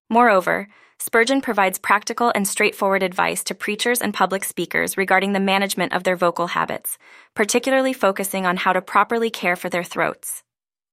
Moreover, 0.10 0.68
Spurgeon 1.00 1.42
provides 1.42 1.80
practical 1.80 2.32
and 2.36 2.48
straightforward 2.48 3.04
advice 3.04 3.44
to 3.46 3.56
preachers 3.56 4.02
and 4.02 4.14
public 4.14 4.44
speakers 4.44 4.98
regarding 4.98 5.34
the 5.34 5.40
management 5.40 5.92
of 5.94 6.04
their 6.04 6.16
vocal 6.16 6.48
habits, 6.48 6.98
particularly 7.36 7.94
focusing 7.94 8.46
on 8.46 8.58
how 8.58 8.74
to 8.74 8.82
properly 8.82 9.30
care 9.30 9.56
for 9.56 9.70
their 9.70 9.84
throats. 9.84 10.44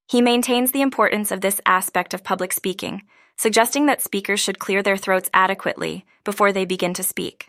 He 0.09 0.21
maintains 0.21 0.73
the 0.73 0.83
importance 0.83 1.31
of 1.31 1.41
this 1.41 1.61
aspect 1.65 2.13
of 2.13 2.25
public 2.25 2.53
speaking, 2.53 3.03
suggesting 3.41 3.87
that 3.87 4.03
speakers 4.03 4.39
should 4.39 4.59
clear 4.59 4.83
their 4.83 4.99
throats 4.99 5.31
adequately 5.33 6.05
before 6.25 6.53
they 6.53 6.67
begin 6.67 6.93
to 6.93 7.03
speak. 7.03 7.49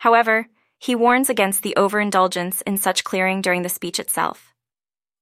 However, 0.00 0.48
he 0.78 0.94
warns 0.94 1.30
against 1.30 1.62
the 1.62 1.74
overindulgence 1.74 2.60
in 2.66 2.76
such 2.76 3.02
clearing 3.02 3.40
during 3.40 3.62
the 3.62 3.70
speech 3.70 3.98
itself. 3.98 4.52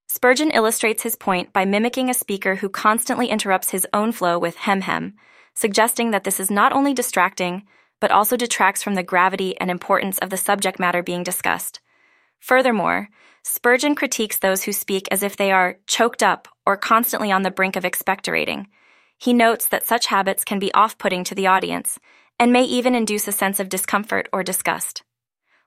Spurgeon 0.09 0.51
illustrates 0.51 1.05
his 1.05 1.15
point 1.15 1.53
by 1.53 1.65
mimicking 1.65 2.11
a 2.11 2.15
speaker 2.15 2.57
who 2.57 2.69
constantly 2.69 3.29
interrupts 3.29 3.71
his 3.71 3.87
own 3.93 4.11
flow 4.11 4.37
with 4.37 4.57
hem 4.57 4.81
hem 4.81 5.15
suggesting 5.55 6.11
that 6.11 6.25
this 6.25 6.41
is 6.41 6.51
not 6.51 6.73
only 6.73 6.93
distracting, 6.93 7.63
but 8.01 8.11
also 8.11 8.37
detracts 8.37 8.83
from 8.83 8.95
the 8.95 9.03
gravity 9.03 9.57
and 9.61 9.71
importance 9.71 10.19
of 10.19 10.31
the 10.31 10.37
subject 10.37 10.81
matter 10.81 11.03
being 11.05 11.23
discussed. 11.23 11.79
Furthermore, 12.41 13.09
Spurgeon 13.45 13.95
critiques 13.95 14.39
those 14.39 14.65
who 14.65 14.73
speak 14.73 15.07
as 15.11 15.23
if 15.23 15.37
they 15.37 15.53
are 15.53 15.77
choked 15.87 16.23
up 16.23 16.49
or 16.67 16.77
constantly 16.77 17.31
on 17.31 17.43
the 17.43 17.51
brink 17.51 17.77
of 17.77 17.85
expectorating. 17.85 18.67
He 19.21 19.33
notes 19.33 19.69
that 19.69 19.87
such 19.87 20.07
habits 20.07 20.45
can 20.45 20.59
be 20.59 20.73
off 20.75 20.99
putting 20.99 21.23
to 21.25 21.35
the 21.35 21.47
audience 21.47 21.99
and 22.39 22.53
may 22.53 22.65
even 22.65 22.95
induce 22.95 23.29
a 23.29 23.33
sense 23.33 23.61
of 23.61 23.69
discomfort 23.69 24.29
or 24.33 24.43
disgust. 24.43 25.03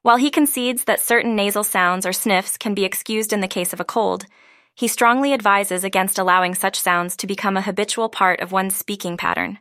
While 0.01 0.17
he 0.17 0.31
concedes 0.31 0.85
that 0.85 0.99
certain 0.99 1.35
nasal 1.35 1.63
sounds 1.63 2.05
or 2.05 2.13
sniffs 2.13 2.57
can 2.57 2.73
be 2.73 2.83
excused 2.83 3.31
in 3.31 3.41
the 3.41 3.47
case 3.47 3.71
of 3.71 3.79
a 3.79 3.85
cold, 3.85 4.25
he 4.75 4.87
strongly 4.87 5.33
advises 5.33 5.83
against 5.83 6.17
allowing 6.17 6.55
such 6.55 6.79
sounds 6.79 7.15
to 7.17 7.27
become 7.27 7.55
a 7.55 7.61
habitual 7.61 8.09
part 8.09 8.41
of 8.41 8.51
one's 8.51 8.75
speaking 8.75 9.17
pattern 9.17 9.59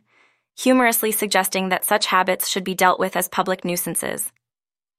humorously 0.55 1.11
suggesting 1.11 1.69
that 1.69 1.85
such 1.85 2.07
habits 2.07 2.47
should 2.47 2.63
be 2.63 2.75
dealt 2.75 2.99
with 2.99 3.15
as 3.15 3.27
public 3.27 3.65
nuisances. 3.65 4.31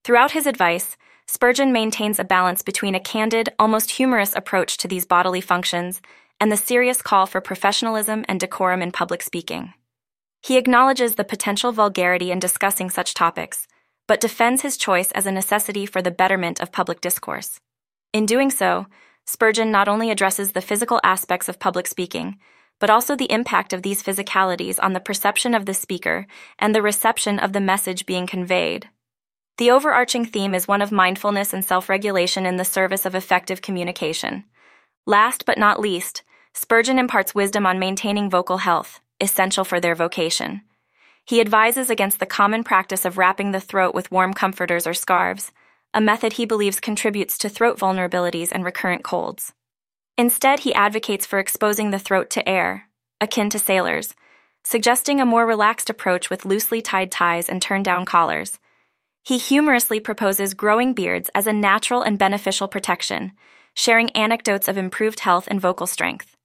Throughout 0.02 0.33
his 0.33 0.46
advice, 0.46 0.96
Spurgeon 1.26 1.72
maintains 1.72 2.18
a 2.18 2.24
balance 2.24 2.62
between 2.62 2.94
a 2.94 3.00
candid, 3.00 3.48
almost 3.59 3.92
humorous 3.92 4.35
approach 4.37 4.76
to 4.78 4.88
these 4.88 5.07
bodily 5.07 5.40
functions 5.40 6.02
and 6.40 6.51
the 6.51 6.57
serious 6.57 7.03
call 7.03 7.27
for 7.27 7.40
professionalism 7.40 8.25
and 8.29 8.40
decorum 8.40 8.83
in 8.83 8.92
public 8.92 9.23
speaking. 9.23 9.73
He 10.42 10.57
acknowledges 10.57 11.14
the 11.14 11.25
potential 11.25 11.73
vulgarity 11.73 12.31
in 12.31 12.38
discussing 12.38 12.90
such 12.90 13.14
topics, 13.14 13.66
but 14.07 14.20
defends 14.20 14.62
his 14.62 14.77
choice 14.77 15.11
as 15.12 15.27
a 15.27 15.33
necessity 15.33 15.87
for 15.87 16.03
the 16.03 16.11
betterment 16.11 16.61
of 16.61 16.73
public 16.73 17.01
discourse. 17.01 17.61
In 18.12 18.27
doing 18.27 18.51
so, 18.51 18.87
Spurgeon 19.27 19.70
not 19.70 19.88
only 19.88 20.11
addresses 20.11 20.53
the 20.53 20.61
physical 20.61 21.01
aspects 21.03 21.49
of 21.49 21.59
public 21.59 21.87
speaking, 21.87 22.38
but 22.79 22.90
also 22.90 23.16
the 23.16 23.31
impact 23.33 23.73
of 23.73 23.83
these 23.83 24.03
physicalities 24.03 24.79
on 24.83 24.92
the 24.92 25.01
perception 25.01 25.55
of 25.55 25.64
the 25.64 25.75
speaker 25.75 26.27
and 26.59 26.75
the 26.75 26.83
reception 26.83 27.38
of 27.38 27.53
the 27.53 27.61
message 27.61 28.05
being 28.05 28.27
conveyed. 28.27 28.90
The 29.57 29.70
overarching 29.70 30.27
theme 30.27 30.55
is 30.55 30.68
one 30.68 30.83
of 30.83 30.90
mindfulness 30.92 31.55
and 31.55 31.64
self 31.64 31.88
regulation 31.88 32.44
in 32.44 32.57
the 32.57 32.64
service 32.64 33.07
of 33.07 33.14
effective 33.14 33.62
communication. 33.62 34.44
Last 35.06 35.44
but 35.44 35.58
not 35.58 35.80
least, 35.80 36.22
Spurgeon 36.54 36.98
imparts 36.98 37.34
wisdom 37.34 37.66
on 37.66 37.78
maintaining 37.78 38.30
vocal 38.30 38.58
health, 38.58 39.00
essential 39.20 39.64
for 39.64 39.80
their 39.80 39.94
vocation. 39.94 40.62
He 41.26 41.40
advises 41.40 41.90
against 41.90 42.20
the 42.20 42.26
common 42.26 42.64
practice 42.64 43.04
of 43.04 43.18
wrapping 43.18 43.50
the 43.50 43.60
throat 43.60 43.94
with 43.94 44.10
warm 44.10 44.32
comforters 44.32 44.86
or 44.86 44.94
scarves, 44.94 45.52
a 45.92 46.00
method 46.00 46.34
he 46.34 46.46
believes 46.46 46.80
contributes 46.80 47.36
to 47.38 47.48
throat 47.48 47.78
vulnerabilities 47.78 48.50
and 48.50 48.64
recurrent 48.64 49.04
colds. 49.04 49.52
Instead, 50.16 50.60
he 50.60 50.74
advocates 50.74 51.26
for 51.26 51.38
exposing 51.38 51.90
the 51.90 51.98
throat 51.98 52.30
to 52.30 52.48
air, 52.48 52.88
akin 53.20 53.50
to 53.50 53.58
sailors, 53.58 54.14
suggesting 54.62 55.20
a 55.20 55.26
more 55.26 55.46
relaxed 55.46 55.90
approach 55.90 56.30
with 56.30 56.44
loosely 56.44 56.80
tied 56.80 57.10
ties 57.10 57.48
and 57.48 57.60
turned 57.60 57.84
down 57.84 58.04
collars. 58.04 58.58
He 59.22 59.38
humorously 59.38 60.00
proposes 60.00 60.54
growing 60.54 60.94
beards 60.94 61.30
as 61.34 61.46
a 61.46 61.52
natural 61.52 62.02
and 62.02 62.18
beneficial 62.18 62.68
protection, 62.68 63.32
sharing 63.74 64.10
anecdotes 64.10 64.68
of 64.68 64.78
improved 64.78 65.20
health 65.20 65.46
and 65.48 65.60
vocal 65.60 65.87
strength. 65.87 66.37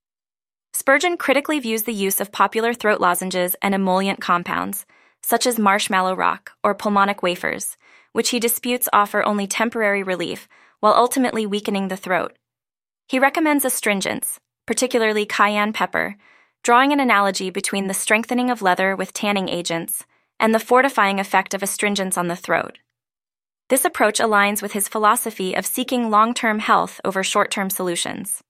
Spurgeon 0.73 1.17
critically 1.17 1.59
views 1.59 1.83
the 1.83 1.93
use 1.93 2.21
of 2.21 2.31
popular 2.31 2.73
throat 2.73 3.01
lozenges 3.01 3.55
and 3.61 3.73
emollient 3.73 4.21
compounds, 4.21 4.85
such 5.21 5.45
as 5.45 5.59
marshmallow 5.59 6.15
rock 6.15 6.51
or 6.63 6.73
pulmonic 6.75 7.21
wafers, 7.21 7.77
which 8.13 8.29
he 8.29 8.39
disputes 8.39 8.89
offer 8.93 9.25
only 9.25 9.47
temporary 9.47 10.03
relief 10.03 10.47
while 10.79 10.93
ultimately 10.93 11.45
weakening 11.45 11.87
the 11.87 11.97
throat. 11.97 12.37
He 13.07 13.19
recommends 13.19 13.65
astringents, 13.65 14.39
particularly 14.65 15.25
cayenne 15.25 15.73
pepper, 15.73 16.15
drawing 16.63 16.91
an 16.91 16.99
analogy 16.99 17.49
between 17.49 17.87
the 17.87 17.93
strengthening 17.93 18.49
of 18.49 18.61
leather 18.61 18.95
with 18.95 19.13
tanning 19.13 19.49
agents 19.49 20.05
and 20.39 20.53
the 20.53 20.59
fortifying 20.59 21.19
effect 21.19 21.53
of 21.53 21.63
astringents 21.63 22.17
on 22.17 22.27
the 22.27 22.35
throat. 22.35 22.77
This 23.69 23.85
approach 23.85 24.19
aligns 24.19 24.63
with 24.63 24.73
his 24.73 24.87
philosophy 24.87 25.53
of 25.53 25.65
seeking 25.65 26.09
long 26.09 26.33
term 26.33 26.59
health 26.59 26.99
over 27.05 27.23
short 27.23 27.51
term 27.51 27.69
solutions. 27.69 28.41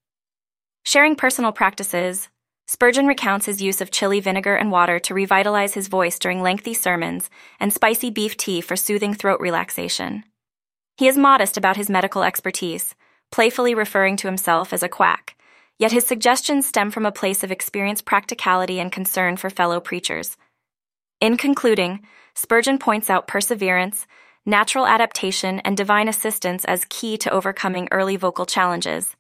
Sharing 0.84 1.16
personal 1.16 1.52
practices, 1.52 2.30
Spurgeon 2.68 3.06
recounts 3.06 3.46
his 3.46 3.62
use 3.62 3.82
of 3.82 3.92
chili 3.92 4.22
vinegar 4.22 4.56
and 4.56 4.72
water 4.72 4.98
to 5.00 5.14
revitalize 5.14 5.74
his 5.74 5.88
voice 5.88 6.20
during 6.20 6.42
lengthy 6.42 6.74
sermons 6.74 7.30
and 7.60 7.74
spicy 7.74 8.10
beef 8.10 8.38
tea 8.38 8.62
for 8.62 8.76
soothing 8.76 9.14
throat 9.14 9.42
relaxation. 9.42 10.24
He 10.96 11.08
is 11.08 11.18
modest 11.18 11.58
about 11.58 11.78
his 11.78 11.90
medical 11.90 12.24
expertise, 12.24 12.96
playfully 13.32 13.76
referring 13.76 14.16
to 14.18 14.28
himself 14.28 14.72
as 14.72 14.84
a 14.84 14.90
quack, 14.90 15.36
yet 15.78 15.92
his 15.92 16.06
suggestions 16.06 16.68
stem 16.68 16.92
from 16.92 17.06
a 17.06 17.12
place 17.12 17.44
of 17.44 17.52
experienced 17.52 18.06
practicality 18.06 18.80
and 18.80 18.92
concern 18.92 19.36
for 19.36 19.50
fellow 19.50 19.80
preachers. 19.80 20.38
In 21.20 21.36
concluding, 21.36 22.02
Spurgeon 22.36 22.78
points 22.78 23.10
out 23.10 23.28
perseverance, 23.28 24.08
natural 24.50 24.88
adaptation, 24.88 25.60
and 25.60 25.78
divine 25.78 26.08
assistance 26.08 26.66
as 26.66 26.86
key 26.90 27.18
to 27.18 27.32
overcoming 27.32 27.88
early 27.92 28.16
vocal 28.16 28.46
challenges. 28.46 29.16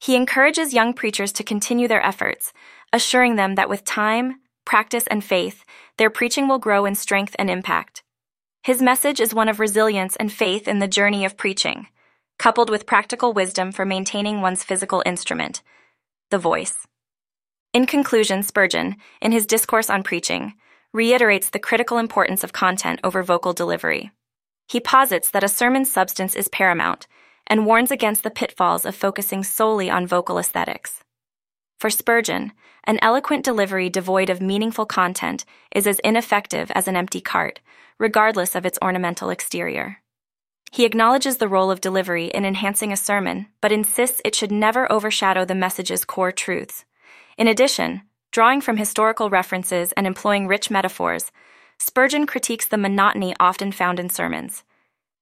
He 0.00 0.16
encourages 0.16 0.74
young 0.74 0.94
preachers 0.94 1.32
to 1.32 1.44
continue 1.44 1.86
their 1.86 2.04
efforts, 2.04 2.52
assuring 2.92 3.36
them 3.36 3.54
that 3.54 3.68
with 3.68 3.84
time, 3.84 4.40
practice, 4.64 5.06
and 5.08 5.22
faith, 5.22 5.64
their 5.98 6.10
preaching 6.10 6.48
will 6.48 6.58
grow 6.58 6.84
in 6.86 6.94
strength 6.94 7.36
and 7.38 7.50
impact. 7.50 8.02
His 8.62 8.82
message 8.82 9.20
is 9.20 9.34
one 9.34 9.48
of 9.48 9.60
resilience 9.60 10.16
and 10.16 10.32
faith 10.32 10.66
in 10.66 10.78
the 10.78 10.88
journey 10.88 11.24
of 11.24 11.36
preaching, 11.36 11.86
coupled 12.38 12.70
with 12.70 12.86
practical 12.86 13.32
wisdom 13.32 13.72
for 13.72 13.84
maintaining 13.84 14.40
one's 14.40 14.64
physical 14.64 15.02
instrument, 15.04 15.62
the 16.30 16.38
voice. 16.38 16.86
In 17.72 17.86
conclusion, 17.86 18.42
Spurgeon, 18.42 18.96
in 19.20 19.32
his 19.32 19.46
discourse 19.46 19.90
on 19.90 20.02
preaching, 20.02 20.54
reiterates 20.92 21.50
the 21.50 21.58
critical 21.58 21.98
importance 21.98 22.42
of 22.42 22.52
content 22.52 23.00
over 23.04 23.22
vocal 23.22 23.52
delivery. 23.52 24.10
He 24.70 24.78
posits 24.78 25.28
that 25.32 25.42
a 25.42 25.48
sermon's 25.48 25.90
substance 25.90 26.36
is 26.36 26.46
paramount 26.46 27.08
and 27.48 27.66
warns 27.66 27.90
against 27.90 28.22
the 28.22 28.30
pitfalls 28.30 28.86
of 28.86 28.94
focusing 28.94 29.42
solely 29.42 29.90
on 29.90 30.06
vocal 30.06 30.38
aesthetics. 30.38 31.02
For 31.80 31.90
Spurgeon, 31.90 32.52
an 32.84 33.00
eloquent 33.02 33.44
delivery 33.44 33.90
devoid 33.90 34.30
of 34.30 34.40
meaningful 34.40 34.86
content 34.86 35.44
is 35.74 35.88
as 35.88 35.98
ineffective 36.04 36.70
as 36.70 36.86
an 36.86 36.94
empty 36.94 37.20
cart, 37.20 37.58
regardless 37.98 38.54
of 38.54 38.64
its 38.64 38.78
ornamental 38.80 39.28
exterior. 39.28 40.02
He 40.70 40.84
acknowledges 40.84 41.38
the 41.38 41.48
role 41.48 41.72
of 41.72 41.80
delivery 41.80 42.26
in 42.26 42.44
enhancing 42.44 42.92
a 42.92 42.96
sermon, 42.96 43.48
but 43.60 43.72
insists 43.72 44.22
it 44.24 44.36
should 44.36 44.52
never 44.52 44.90
overshadow 44.92 45.44
the 45.44 45.56
message's 45.56 46.04
core 46.04 46.30
truths. 46.30 46.84
In 47.36 47.48
addition, 47.48 48.02
drawing 48.30 48.60
from 48.60 48.76
historical 48.76 49.30
references 49.30 49.90
and 49.96 50.06
employing 50.06 50.46
rich 50.46 50.70
metaphors, 50.70 51.32
Spurgeon 51.80 52.26
critiques 52.26 52.68
the 52.68 52.76
monotony 52.76 53.34
often 53.40 53.72
found 53.72 53.98
in 53.98 54.10
sermons. 54.10 54.64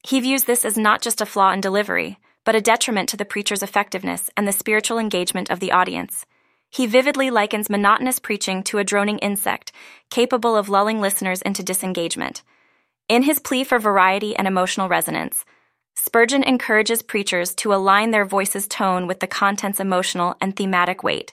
He 0.02 0.18
views 0.18 0.44
this 0.44 0.64
as 0.64 0.76
not 0.76 1.00
just 1.00 1.20
a 1.20 1.26
flaw 1.26 1.52
in 1.52 1.60
delivery, 1.60 2.18
but 2.44 2.56
a 2.56 2.60
detriment 2.60 3.08
to 3.10 3.16
the 3.16 3.24
preacher's 3.24 3.62
effectiveness 3.62 4.28
and 4.36 4.46
the 4.46 4.52
spiritual 4.52 4.98
engagement 4.98 5.50
of 5.50 5.60
the 5.60 5.70
audience. 5.70 6.26
He 6.68 6.86
vividly 6.86 7.30
likens 7.30 7.70
monotonous 7.70 8.18
preaching 8.18 8.64
to 8.64 8.78
a 8.78 8.84
droning 8.84 9.18
insect, 9.18 9.70
capable 10.10 10.56
of 10.56 10.68
lulling 10.68 11.00
listeners 11.00 11.42
into 11.42 11.62
disengagement. 11.62 12.42
In 13.08 13.22
his 13.22 13.38
plea 13.38 13.62
for 13.62 13.78
variety 13.78 14.34
and 14.34 14.48
emotional 14.48 14.88
resonance, 14.88 15.44
Spurgeon 15.94 16.42
encourages 16.42 17.02
preachers 17.02 17.54
to 17.54 17.72
align 17.72 18.10
their 18.10 18.24
voice's 18.24 18.66
tone 18.66 19.06
with 19.06 19.20
the 19.20 19.26
content's 19.28 19.80
emotional 19.80 20.34
and 20.40 20.56
thematic 20.56 21.04
weight, 21.04 21.32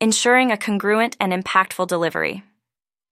ensuring 0.00 0.50
a 0.50 0.56
congruent 0.56 1.16
and 1.20 1.32
impactful 1.32 1.86
delivery. 1.86 2.42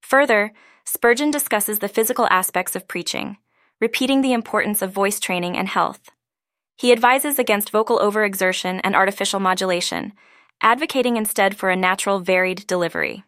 Further, 0.03 0.53
Spurgeon 0.85 1.31
discusses 1.31 1.79
the 1.79 1.89
physical 1.89 2.27
aspects 2.31 2.77
of 2.77 2.87
preaching, 2.87 3.39
repeating 3.81 4.21
the 4.21 4.33
importance 4.33 4.83
of 4.83 4.93
voice 4.93 5.19
training 5.19 5.57
and 5.57 5.69
health. 5.69 6.11
He 6.77 6.93
advises 6.93 7.39
against 7.39 7.71
vocal 7.71 7.99
overexertion 7.99 8.81
and 8.85 8.95
artificial 8.95 9.41
modulation, 9.41 10.13
advocating 10.61 11.17
instead 11.17 11.57
for 11.57 11.71
a 11.71 11.77
natural, 11.77 12.21
varied 12.21 12.67
delivery. 12.67 13.25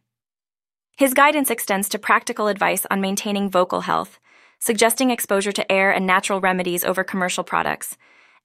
His 0.97 1.15
guidance 1.15 1.51
extends 1.51 1.89
to 1.91 1.99
practical 1.99 2.49
advice 2.49 2.87
on 2.91 3.01
maintaining 3.01 3.51
vocal 3.51 3.83
health, 3.83 4.19
suggesting 4.59 5.11
exposure 5.11 5.53
to 5.53 5.71
air 5.71 5.91
and 5.91 6.07
natural 6.07 6.41
remedies 6.41 6.85
over 6.85 7.05
commercial 7.05 7.45
products, 7.45 7.97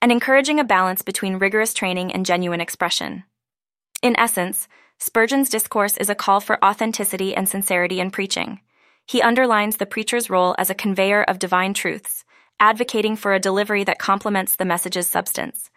and 0.01 0.11
encouraging 0.11 0.59
a 0.59 0.63
balance 0.63 1.01
between 1.01 1.35
rigorous 1.37 1.73
training 1.73 2.11
and 2.11 2.25
genuine 2.25 2.59
expression. 2.61 3.23
In 4.01 4.19
essence, 4.19 4.67
Spurgeon's 4.97 5.49
discourse 5.49 5.95
is 5.97 6.09
a 6.09 6.15
call 6.15 6.41
for 6.41 6.63
authenticity 6.63 7.35
and 7.35 7.47
sincerity 7.47 7.99
in 7.99 8.11
preaching. 8.11 8.59
He 9.11 9.21
underlines 9.21 9.75
the 9.75 9.85
preacher's 9.85 10.29
role 10.29 10.55
as 10.57 10.69
a 10.69 10.73
conveyor 10.73 11.23
of 11.23 11.37
divine 11.37 11.73
truths, 11.73 12.23
advocating 12.61 13.17
for 13.17 13.33
a 13.33 13.41
delivery 13.41 13.83
that 13.83 13.99
complements 13.99 14.55
the 14.55 14.63
message's 14.63 15.05
substance. 15.05 15.69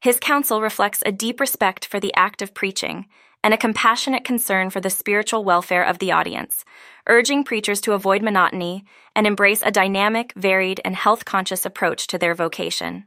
His 0.00 0.18
counsel 0.18 0.62
reflects 0.62 1.02
a 1.04 1.12
deep 1.12 1.38
respect 1.38 1.84
for 1.84 2.00
the 2.00 2.14
act 2.14 2.40
of 2.40 2.54
preaching 2.54 3.04
and 3.44 3.52
a 3.52 3.58
compassionate 3.58 4.24
concern 4.24 4.70
for 4.70 4.80
the 4.80 4.88
spiritual 4.88 5.44
welfare 5.44 5.84
of 5.84 5.98
the 5.98 6.12
audience, 6.12 6.64
urging 7.06 7.44
preachers 7.44 7.82
to 7.82 7.92
avoid 7.92 8.22
monotony 8.22 8.86
and 9.14 9.26
embrace 9.26 9.60
a 9.62 9.70
dynamic, 9.70 10.32
varied, 10.34 10.80
and 10.82 10.96
health 10.96 11.26
conscious 11.26 11.66
approach 11.66 12.06
to 12.06 12.16
their 12.16 12.34
vocation. 12.34 13.04